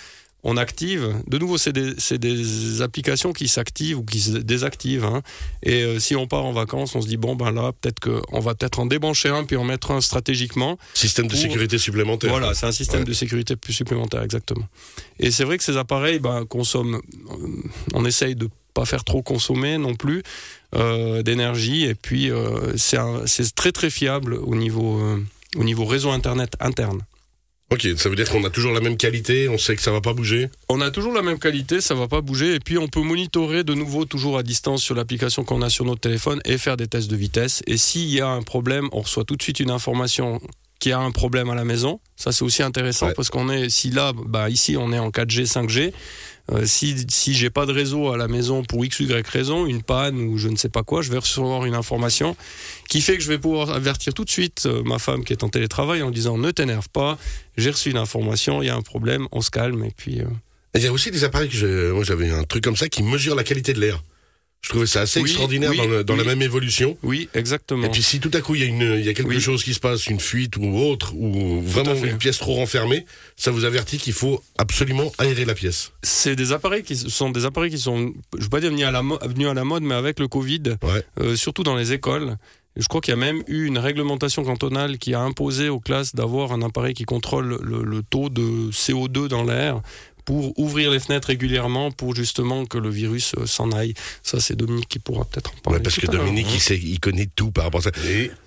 on 0.44 0.58
active. 0.58 1.16
De 1.28 1.38
nouveau, 1.38 1.58
c'est 1.58 1.72
des, 1.74 2.82
applications 2.82 3.34
qui 3.34 3.48
s'activent 3.48 4.00
ou 4.00 4.04
qui 4.04 4.20
se 4.20 4.32
désactivent. 4.32 5.06
Hein. 5.06 5.22
Et 5.64 5.84
euh, 5.84 6.00
si 6.00 6.16
on 6.16 6.28
part 6.28 6.46
en 6.46 6.52
vacances, 6.52 6.96
on 6.96 7.02
se 7.02 7.08
dit 7.08 7.18
bon 7.18 7.36
ben 7.36 7.52
là, 7.52 7.72
peut-être 7.72 8.00
qu'on 8.00 8.40
va 8.40 8.54
peut-être 8.56 8.80
en 8.80 8.86
débrancher 8.86 9.30
un 9.30 9.46
puis 9.46 9.56
en 9.56 9.64
mettre 9.64 9.92
un 9.92 10.02
stratégiquement. 10.02 10.78
Système 10.94 11.28
de 11.28 11.36
sécurité 11.36 11.78
supplémentaire. 11.78 12.30
Voilà, 12.30 12.54
c'est 12.54 12.66
un 12.66 12.72
système 12.72 13.04
de 13.04 13.14
sécurité 13.14 13.56
plus 13.56 13.74
supplémentaire, 13.74 14.22
exactement. 14.22 14.68
Et 15.20 15.32
c'est 15.32 15.46
vrai 15.46 15.58
que 15.58 15.64
ces 15.64 15.78
appareils 15.78 16.20
ben, 16.20 16.46
consomment. 16.46 16.96
Euh, 16.96 17.48
on 17.94 18.06
essaye 18.06 18.36
de 18.36 18.50
pas 18.74 18.86
faire 18.86 19.04
trop 19.04 19.22
consommer 19.22 19.78
non 19.78 19.96
plus 19.96 20.24
euh, 20.76 21.22
d'énergie. 21.22 21.86
Et 21.86 21.96
puis 21.96 22.32
c'est 22.76 23.56
très 23.56 23.72
très 23.72 23.90
fiable 23.90 24.34
au 24.34 24.56
niveau 24.56 25.02
au 25.56 25.64
niveau 25.64 25.86
réseau 25.86 26.10
internet 26.10 26.54
interne. 26.60 27.02
Ok, 27.74 27.88
ça 27.98 28.08
veut 28.08 28.16
dire 28.16 28.30
qu'on 28.30 28.44
a 28.44 28.52
toujours 28.52 28.72
la 28.72 28.82
même 28.82 28.98
qualité, 28.98 29.50
on 29.50 29.58
sait 29.58 29.76
que 29.76 29.82
ça 29.82 29.90
va 29.90 30.00
pas 30.00 30.14
bouger 30.14 30.48
On 30.70 30.80
a 30.80 30.92
toujours 30.92 31.12
la 31.12 31.24
même 31.24 31.40
qualité, 31.40 31.82
ça 31.82 31.96
va 31.96 32.08
pas 32.08 32.22
bouger, 32.22 32.54
et 32.54 32.60
puis 32.60 32.78
on 32.78 32.88
peut 32.88 33.02
monitorer 33.02 33.64
de 33.64 33.74
nouveau 33.74 34.06
toujours 34.06 34.38
à 34.38 34.44
distance 34.44 34.84
sur 34.84 34.94
l'application 34.94 35.44
qu'on 35.44 35.64
a 35.64 35.72
sur 35.72 35.84
notre 35.84 36.02
téléphone 36.02 36.40
et 36.46 36.60
faire 36.60 36.78
des 36.78 36.86
tests 36.86 37.10
de 37.10 37.16
vitesse. 37.16 37.64
Et 37.66 37.78
s'il 37.78 38.10
y 38.10 38.22
a 38.22 38.28
un 38.28 38.44
problème, 38.44 38.90
on 38.92 39.02
reçoit 39.02 39.24
tout 39.24 39.36
de 39.36 39.42
suite 39.42 39.60
une 39.60 39.72
information 39.72 40.40
qu'il 40.78 40.92
y 40.92 40.94
a 40.94 41.00
un 41.00 41.10
problème 41.10 41.50
à 41.50 41.56
la 41.56 41.66
maison. 41.66 42.00
Ça 42.16 42.32
c'est 42.32 42.44
aussi 42.44 42.62
intéressant 42.62 43.10
parce 43.16 43.32
qu'on 43.32 43.50
est, 43.50 43.70
si 43.70 43.90
là, 43.90 44.14
bah 44.14 44.52
ici 44.52 44.78
on 44.78 44.94
est 44.94 45.00
en 45.00 45.10
4G, 45.10 45.52
5G, 45.52 45.94
euh, 46.52 46.66
si 46.66 47.06
si 47.10 47.34
j'ai 47.34 47.50
pas 47.50 47.66
de 47.66 47.72
réseau 47.72 48.12
à 48.12 48.18
la 48.18 48.28
maison 48.28 48.64
pour 48.64 48.84
x 48.84 49.00
y 49.00 49.28
raison, 49.28 49.66
une 49.66 49.82
panne 49.82 50.20
ou 50.20 50.38
je 50.38 50.50
ne 50.50 50.58
sais 50.58 50.70
pas 50.70 50.84
quoi, 50.84 51.02
je 51.02 51.10
vais 51.10 51.18
recevoir 51.18 51.66
une 51.66 51.76
information 51.76 52.36
qui 52.90 53.00
fait 53.00 53.16
que 53.16 53.24
je 53.24 53.30
vais 53.30 53.38
pouvoir 53.38 53.70
avertir 53.70 54.14
tout 54.14 54.26
de 54.26 54.30
suite 54.30 54.66
euh, 54.66 54.84
ma 54.84 55.00
femme 55.00 55.24
qui 55.24 55.32
est 55.32 55.44
en 55.44 55.50
télétravail 55.50 56.04
en 56.04 56.12
disant 56.12 56.38
ne 56.38 56.52
t'énerve 56.52 56.90
pas, 56.90 57.18
j'ai 57.56 57.72
reçu 57.72 57.92
une 57.92 57.98
information, 57.98 58.62
il 58.62 58.66
y 58.66 58.70
a 58.70 58.76
un 58.76 58.82
problème, 58.82 59.28
on 59.32 59.42
se 59.42 59.52
calme 59.52 59.86
et 59.86 59.94
puis. 59.96 60.22
Euh. 60.22 60.26
Il 60.76 60.82
y 60.82 60.88
a 60.88 60.92
aussi 60.92 61.12
des 61.12 61.24
appareils 61.24 61.50
que 61.50 61.92
moi 61.92 62.04
j'avais 62.04 62.30
un 62.32 62.44
truc 62.44 62.64
comme 62.64 62.76
ça 62.76 62.90
qui 62.90 63.04
mesure 63.04 63.36
la 63.36 63.44
qualité 63.44 63.74
de 63.74 63.80
l'air. 63.80 64.04
Je 64.64 64.70
trouvais 64.70 64.88
ça 64.88 65.02
assez 65.02 65.20
extraordinaire 65.20 65.72
dans, 66.06 66.16
la 66.16 66.24
même 66.24 66.42
évolution. 66.42 66.98
Oui, 67.04 67.28
exactement. 67.34 67.86
Et 67.86 67.90
puis 67.90 68.02
si 68.02 68.22
tout 68.22 68.32
à 68.34 68.40
coup 68.40 68.56
il 68.56 68.62
y 68.62 68.64
a, 68.64 68.68
une, 68.68 68.98
il 68.98 69.06
y 69.06 69.10
a 69.10 69.14
quelque 69.14 69.38
chose 69.38 69.62
qui 69.62 69.74
se 69.74 69.80
passe, 69.80 70.08
une 70.08 70.22
fuite 70.22 70.56
ou 70.56 70.78
autre, 70.78 71.14
ou 71.16 71.62
vraiment 71.62 71.94
une 71.96 72.18
pièce 72.18 72.38
trop 72.38 72.56
renfermée, 72.56 73.06
ça 73.36 73.52
vous 73.52 73.66
avertit 73.66 73.98
qu'il 73.98 74.14
faut 74.14 74.42
absolument 74.58 75.12
aérer 75.18 75.44
la 75.44 75.54
pièce. 75.54 75.92
C'est 76.02 76.38
des 76.38 76.54
appareils 76.54 76.84
qui 76.84 76.96
sont 76.96 77.30
des 77.30 77.44
appareils 77.44 77.72
qui 77.72 77.78
sont, 77.78 78.14
je 78.34 78.38
ne 78.38 78.44
veux 78.44 78.50
pas 78.50 78.62
dire 78.62 78.70
venus 78.70 78.86
à 78.86 78.92
la, 78.92 79.00
à 79.00 79.54
la 79.54 79.64
mode, 79.66 79.84
mais 79.84 79.96
avec 79.96 80.20
le 80.20 80.30
Covid, 80.30 80.78
euh, 81.20 81.36
surtout 81.36 81.64
dans 81.64 81.76
les 81.76 81.92
écoles. 81.92 82.38
Je 82.76 82.88
crois 82.88 83.02
qu'il 83.02 83.12
y 83.12 83.18
a 83.18 83.20
même 83.20 83.44
eu 83.48 83.66
une 83.66 83.78
réglementation 83.78 84.44
cantonale 84.44 84.98
qui 84.98 85.14
a 85.14 85.20
imposé 85.20 85.70
aux 85.70 85.80
classes 85.80 86.16
d'avoir 86.16 86.54
un 86.54 86.64
appareil 86.64 86.96
qui 86.96 87.04
contrôle 87.04 87.60
le, 87.62 87.84
le, 87.84 88.02
taux 88.02 88.30
de 88.30 88.72
CO2 88.72 89.28
dans 89.28 89.44
l'air 89.44 89.82
pour 90.26 90.58
ouvrir 90.60 90.92
les 90.92 91.00
fenêtres 91.00 91.28
régulièrement 91.30 91.92
pour 91.92 92.16
justement 92.16 92.66
que 92.66 92.78
le 92.78 92.90
virus 92.90 93.34
euh, 93.38 93.46
s'en 93.46 93.72
aille. 93.72 93.94
Ça, 94.24 94.40
c'est 94.40 94.56
Dominique 94.56 94.90
qui 94.90 95.00
pourra 95.00 95.26
peut-être 95.26 95.52
en 95.52 95.62
parler. 95.62 95.78
Ouais, 95.78 95.84
parce 95.84 95.96
tout 95.96 96.08
que. 96.08 96.12
Dominique, 96.12 96.48
il, 96.54 96.60
sait, 96.60 96.78
il 96.78 97.00
connaît 97.00 97.28
tout 97.36 97.52
par 97.52 97.66
rapport 97.66 97.82
à 97.82 97.84
ça. 97.84 97.92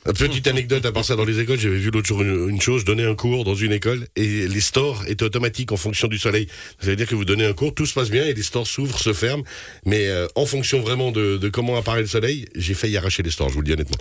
Une 0.06 0.12
petite 0.12 0.46
anecdote 0.46 0.84
à 0.84 0.92
part 0.92 1.04
ça 1.04 1.16
dans 1.16 1.24
les 1.24 1.40
écoles, 1.40 1.58
j'avais 1.58 1.78
vu 1.78 1.90
l'autre 1.90 2.06
jour 2.06 2.22
une, 2.22 2.48
une 2.48 2.60
chose, 2.60 2.82
je 2.82 2.86
donnais 2.86 3.04
un 3.04 3.14
cours 3.14 3.44
dans 3.44 3.54
une 3.54 3.72
école 3.72 4.06
et 4.16 4.48
les 4.48 4.60
stores 4.60 5.04
étaient 5.08 5.24
automatiques 5.24 5.72
en 5.72 5.76
fonction 5.76 6.08
du 6.08 6.18
soleil. 6.18 6.48
Ça 6.80 6.88
veut 6.88 6.96
dire 6.96 7.06
que 7.06 7.14
vous 7.14 7.24
donnez 7.24 7.44
un 7.44 7.52
cours, 7.52 7.74
tout 7.74 7.86
se 7.86 7.94
passe 7.94 8.10
bien 8.10 8.24
et 8.24 8.34
les 8.34 8.42
stores 8.42 8.66
s'ouvrent, 8.66 8.98
se 8.98 9.12
ferment, 9.12 9.44
mais 9.84 10.06
euh, 10.06 10.26
en 10.34 10.46
fonction 10.46 10.80
vraiment 10.80 11.12
de, 11.12 11.36
de 11.36 11.48
comment 11.48 11.76
apparaît 11.76 12.02
le 12.02 12.06
soleil, 12.06 12.46
j'ai 12.54 12.74
failli 12.74 12.96
arracher 12.96 13.22
les 13.22 13.30
stores, 13.30 13.48
je 13.48 13.54
vous 13.54 13.60
le 13.60 13.66
dis 13.66 13.72
honnêtement. 13.72 13.96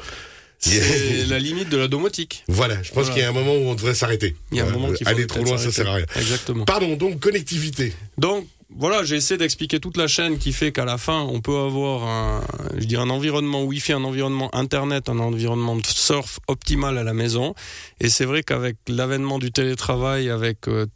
C'est 0.69 1.25
la 1.27 1.39
limite 1.39 1.69
de 1.69 1.77
la 1.77 1.87
domotique. 1.87 2.43
Voilà, 2.47 2.75
je 2.81 2.89
pense 2.91 3.05
Voilà. 3.05 3.09
qu'il 3.13 3.21
y 3.21 3.25
a 3.25 3.29
un 3.29 3.33
moment 3.33 3.53
où 3.55 3.67
on 3.69 3.75
devrait 3.75 3.93
s'arrêter. 3.95 4.35
Il 4.51 4.57
y 4.57 4.61
a 4.61 4.65
un 4.65 4.67
Euh, 4.67 4.71
moment 4.71 4.91
qu'il 4.91 5.05
faut 5.05 5.11
Aller 5.13 5.27
trop 5.27 5.43
loin, 5.43 5.57
ça 5.57 5.71
sert 5.71 5.87
à 5.89 5.95
rien. 5.95 6.05
Exactement. 6.15 6.65
Pardon, 6.65 6.95
donc 6.95 7.19
connectivité. 7.19 7.93
Donc 8.17 8.47
voilà, 8.77 9.03
j'ai 9.03 9.15
essayé 9.17 9.37
d'expliquer 9.37 9.79
toute 9.79 9.95
la 9.95 10.07
chaîne 10.07 10.37
qui 10.39 10.51
fait 10.51 10.71
qu'à 10.71 10.85
la 10.85 10.97
fin, 10.97 11.21
on 11.21 11.39
peut 11.39 11.55
avoir 11.57 12.03
un, 12.07 12.43
je 12.77 12.85
dirais 12.85 13.03
un 13.03 13.09
environnement 13.11 13.63
Wi-Fi, 13.63 13.93
un 13.93 14.03
environnement 14.03 14.53
Internet, 14.55 15.07
un 15.07 15.19
environnement 15.19 15.75
de 15.75 15.85
surf 15.85 16.39
optimal 16.47 16.97
à 16.97 17.03
la 17.03 17.13
maison. 17.13 17.53
Et 18.01 18.09
c'est 18.09 18.25
vrai 18.25 18.41
qu'avec 18.43 18.75
l'avènement 18.87 19.37
du 19.39 19.51
télétravail, 19.51 20.29
avec 20.29 20.67
euh, 20.67 20.87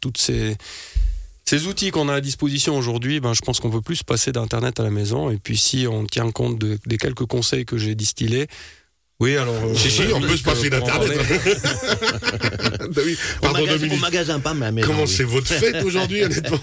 toutes 0.00 0.18
ces 0.18 0.56
ces 1.44 1.66
outils 1.66 1.90
qu'on 1.90 2.10
a 2.10 2.14
à 2.14 2.20
disposition 2.20 2.76
aujourd'hui, 2.76 3.20
ben, 3.20 3.32
je 3.32 3.40
pense 3.40 3.58
qu'on 3.58 3.70
peut 3.70 3.80
plus 3.80 3.96
se 3.96 4.04
passer 4.04 4.32
d'Internet 4.32 4.80
à 4.80 4.82
la 4.82 4.90
maison. 4.90 5.30
Et 5.30 5.38
puis 5.38 5.56
si 5.56 5.86
on 5.86 6.04
tient 6.04 6.30
compte 6.30 6.58
de- 6.58 6.78
des 6.84 6.98
quelques 6.98 7.24
conseils 7.24 7.64
que 7.64 7.78
j'ai 7.78 7.94
distillés, 7.94 8.48
oui, 9.20 9.36
alors... 9.36 9.54
euh, 9.64 9.74
Si, 9.74 9.90
si, 9.90 10.02
on 10.14 10.20
peut 10.20 10.36
se 10.36 10.42
passer 10.42 10.70
d'Internet. 10.70 11.18
parler. 11.18 11.56
Oui, 13.04 13.16
Au 13.38 13.42
Pardon, 13.42 13.58
magasin, 13.60 13.74
au 13.74 13.78
Dominique. 13.78 14.00
magasin, 14.00 14.40
pas 14.40 14.54
mais 14.54 14.80
Comment 14.82 15.02
oui. 15.02 15.08
c'est 15.08 15.24
votre 15.24 15.46
fête 15.48 15.84
aujourd'hui, 15.84 16.24
honnêtement 16.24 16.58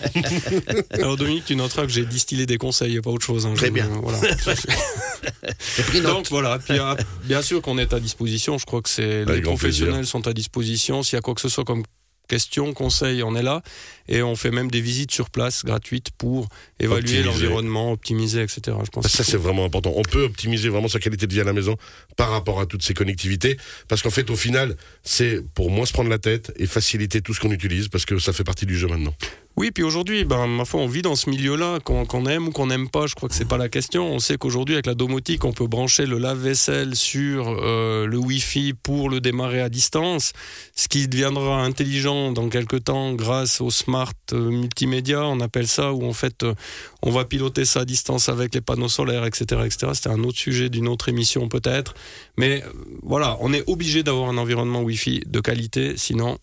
Alors 0.92 1.18
Dominique, 1.18 1.46
tu 1.46 1.56
noteras 1.56 1.84
que 1.84 1.92
j'ai 1.92 2.06
distillé 2.06 2.46
des 2.46 2.58
conseils 2.58 2.96
et 2.96 3.02
pas 3.02 3.12
autre 3.12 3.26
chose. 3.26 3.46
hein. 3.46 3.54
Très 3.56 3.68
Je- 3.68 3.72
bien. 3.72 3.88
voilà. 4.02 4.20
J'ai 5.78 5.84
pris 5.84 6.02
note. 6.02 6.14
Donc 6.14 6.28
voilà, 6.30 6.58
puis, 6.60 6.80
euh, 6.80 6.96
bien 7.26 7.42
sûr 7.42 7.62
qu'on 7.62 7.78
est 7.78 7.94
à 7.94 8.00
disposition. 8.00 8.58
Je 8.58 8.66
crois 8.66 8.82
que 8.82 8.90
c'est 8.90 9.26
les 9.26 9.42
professionnels 9.42 10.06
sont 10.06 10.28
à 10.28 10.34
disposition. 10.34 11.04
S'il 11.04 11.16
y 11.16 11.20
a 11.20 11.22
quoi 11.22 11.36
que 11.36 11.42
ce 11.42 11.50
soit 11.50 11.64
comme 11.66 11.84
question, 12.28 12.74
conseil, 12.74 13.24
on 13.24 13.36
est 13.36 13.44
là. 13.44 13.62
Et 14.08 14.22
on 14.22 14.36
fait 14.36 14.52
même 14.52 14.70
des 14.70 14.82
visites 14.82 15.12
sur 15.12 15.30
place 15.30 15.66
gratuites 15.66 16.12
pour 16.12 16.48
évaluer 16.80 17.24
l'environnement, 17.24 17.92
optimiser, 17.92 18.42
etc. 18.42 18.78
Je 18.84 18.90
pense 18.90 19.08
Ça, 19.08 19.24
c'est 19.24 19.38
vraiment 19.38 19.66
important. 19.66 19.94
On 19.96 20.04
peut 20.04 20.24
optimiser 20.24 20.70
vraiment 20.70 20.88
sa 20.88 21.00
qualité 21.00 21.26
de 21.28 21.34
vie 21.34 21.42
à 21.42 21.44
la 21.44 21.54
maison 21.54 21.76
par 22.16 22.30
rapport 22.30 22.60
à 22.60 22.66
toutes 22.66 22.84
ces 22.84 22.94
connectivités. 22.94 23.58
Parce 23.88 24.02
qu'en 24.02 24.12
fait, 24.12 24.30
au 24.30 24.36
final, 24.36 24.76
c'est 25.04 25.42
pour 25.54 25.72
moins 25.72 25.86
se 25.86 25.94
prendre 25.94 26.10
la 26.10 26.20
tête 26.20 26.54
et 26.58 26.68
faciliter 26.68 27.22
tout 27.22 27.34
ce 27.34 27.40
qu'on 27.40 27.52
utilise 27.52 27.88
parce 27.88 28.06
que 28.06 28.20
ça 28.20 28.34
fait 28.34 28.44
partie 28.44 28.66
du 28.66 28.78
jeu 28.78 28.88
maintenant. 28.88 29.16
Oui, 29.58 29.72
puis 29.72 29.84
aujourd'hui, 29.84 30.26
ben, 30.26 30.48
ma 30.48 30.66
foi, 30.66 30.82
on 30.82 30.88
vit 30.88 31.02
dans 31.02 31.16
ce 31.16 31.30
milieu-là, 31.30 31.80
qu'on 31.80 32.26
aime 32.26 32.50
ou 32.50 32.52
qu'on 32.52 32.68
n'aime 32.68 32.90
pas, 32.90 33.08
je 33.08 33.16
crois 33.16 33.30
que 33.30 33.36
c'est 33.36 33.48
pas 33.48 33.58
la 33.58 33.70
question. 33.70 34.06
On 34.06 34.20
sait 34.20 34.38
qu'aujourd'hui, 34.38 34.76
avec 34.76 34.86
la 34.86 34.96
domotique, 34.96 35.46
on 35.46 35.54
peut 35.54 35.68
brancher 35.68 36.06
le 36.06 36.18
lave-vaisselle 36.18 36.94
sur 36.94 37.48
euh, 37.48 38.06
le 38.06 38.18
Wi-Fi 38.18 38.74
pour 38.74 39.10
le 39.10 39.22
démarrer 39.22 39.62
à 39.62 39.70
distance, 39.70 40.34
ce 40.76 40.90
qui 40.90 41.08
deviendra 41.08 41.64
intelligent 41.64 42.34
dans 42.34 42.50
quelques 42.50 42.84
temps 42.84 43.14
grâce 43.14 43.62
au 43.62 43.70
smart 43.72 44.12
euh, 44.34 44.50
multimédia, 44.50 45.24
on 45.24 45.40
appelle 45.40 45.68
ça, 45.68 45.94
où 45.94 46.06
en 46.06 46.12
fait, 46.12 46.44
euh, 46.44 46.54
on 47.02 47.12
va 47.12 47.24
piloter 47.24 47.64
ça 47.64 47.82
à 47.82 47.86
distance 47.86 48.28
avec 48.28 48.54
les 48.54 48.62
panneaux 48.62 48.90
solaires, 48.90 49.26
etc., 49.26 49.62
etc. 49.64 49.94
C'était 49.94 50.10
un 50.10 50.26
autre 50.26 50.38
sujet 50.38 50.68
d'une 50.68 50.90
autre 50.90 51.08
émission 51.08 51.48
peut-être, 51.48 51.94
mais 52.38 52.62
voilà, 53.04 53.38
on 53.40 53.54
est 53.54 53.64
obligé 53.68 54.04
d'avoir 54.04 54.28
un 54.28 54.38
environnement 54.38 54.82
Wi-Fi 54.82 55.22
de 55.26 55.40
qualité, 55.40 55.94
sinon, 55.96 56.40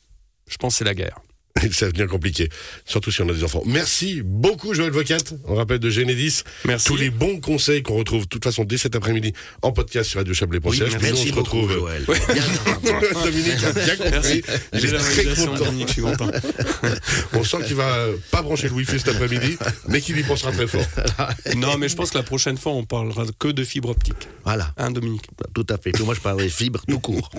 je 0.49 0.57
pense 0.57 0.77
c'est 0.77 0.85
la 0.85 0.95
guerre. 0.95 1.21
Ça 1.73 1.91
devient 1.91 2.09
compliqué. 2.09 2.49
Surtout 2.85 3.11
si 3.11 3.23
on 3.23 3.29
a 3.29 3.33
des 3.33 3.45
enfants. 3.45 3.63
Merci 3.67 4.23
beaucoup, 4.25 4.75
Joël 4.75 4.91
Vocat. 4.91 5.19
On 5.45 5.55
rappelle 5.55 5.79
de 5.79 5.91
Genedis. 5.91 6.43
Merci. 6.65 6.87
Tous 6.87 6.97
les 6.97 7.11
bons 7.11 7.41
conseils 7.41 7.83
qu'on 7.83 7.97
retrouve 7.97 8.25
de 8.25 8.29
toute 8.29 8.45
façon 8.45 8.65
dès 8.65 8.79
cet 8.79 8.97
après-midi 8.97 9.33
en 9.63 9.73
podcast 9.73 10.11
sur 10.11 10.19
radiochablais.ch. 10.21 10.71
Oui, 10.71 10.79
Puis 10.79 10.95
nous, 10.95 11.01
merci 11.03 11.13
on 11.13 11.27
se 11.27 11.33
beaucoup, 11.35 11.61
retrouve. 11.61 11.73
Joël. 11.73 12.05
Bien, 12.33 13.23
Dominique 13.25 13.65
a 13.65 13.73
bien 13.73 13.97
compris. 13.97 14.11
Merci. 14.11 14.43
Il 14.73 14.85
est 14.85 14.99
très 14.99 15.25
content. 16.03 16.31
On 17.35 17.45
sent 17.45 17.59
qu'il 17.67 17.77
va 17.77 17.95
euh, 17.97 18.17
pas 18.31 18.43
brancher 18.43 18.69
le 18.69 18.75
Wi-Fi 18.75 18.99
cet 18.99 19.09
après-midi, 19.09 19.57
mais 19.89 20.01
qu'il 20.01 20.19
y 20.19 20.23
pensera 20.23 20.53
très 20.53 20.67
fort. 20.67 20.85
Non, 21.57 21.79
mais 21.79 21.89
je 21.89 21.97
pense 21.97 22.11
que 22.11 22.19
la 22.19 22.25
prochaine 22.25 22.57
fois, 22.59 22.73
on 22.73 22.85
parlera 22.85 23.25
que 23.39 23.49
de 23.49 23.65
fibre 23.65 23.91
optique. 23.91 24.29
Voilà, 24.45 24.73
Hein, 24.77 24.91
Dominique? 24.91 25.25
Tout 25.55 25.67
à 25.69 25.77
fait. 25.79 25.99
Moi, 26.01 26.15
je 26.15 26.21
parlerai 26.21 26.49
fibres 26.49 26.83
tout 26.89 26.99
court. 27.01 27.31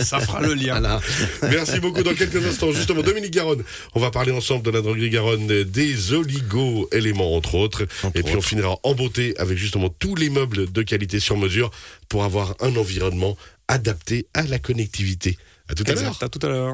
Ça 0.00 0.20
fera 0.20 0.40
le 0.40 0.54
lien. 0.54 0.78
Voilà. 0.78 1.00
Merci 1.42 1.80
beaucoup. 1.80 2.02
Dans 2.02 2.14
quelques 2.14 2.44
instants, 2.44 2.72
justement, 2.72 3.02
Dominique 3.14 3.32
Garonne. 3.34 3.62
On 3.94 4.00
va 4.00 4.10
parler 4.10 4.32
ensemble 4.32 4.64
de 4.64 4.70
la 4.72 4.80
droguerie 4.80 5.08
Garonne, 5.08 5.46
des 5.62 6.12
oligo-éléments, 6.12 7.36
entre 7.36 7.54
autres. 7.54 7.86
Entre 8.02 8.18
Et 8.18 8.22
puis, 8.24 8.34
on 8.34 8.38
autres. 8.38 8.48
finira 8.48 8.76
en 8.82 8.94
beauté 8.94 9.34
avec 9.38 9.56
justement 9.56 9.88
tous 9.88 10.16
les 10.16 10.30
meubles 10.30 10.70
de 10.72 10.82
qualité 10.82 11.20
sur 11.20 11.36
mesure 11.36 11.70
pour 12.08 12.24
avoir 12.24 12.56
un 12.60 12.74
environnement 12.74 13.36
adapté 13.68 14.26
à 14.34 14.42
la 14.42 14.58
connectivité. 14.58 15.38
À 15.68 15.74
tout 15.74 15.84
à 15.86 15.92
l'heure. 15.92 16.02
Exact. 16.08 16.22
À 16.24 16.28
tout 16.28 16.44
à 16.44 16.48
l'heure. 16.48 16.72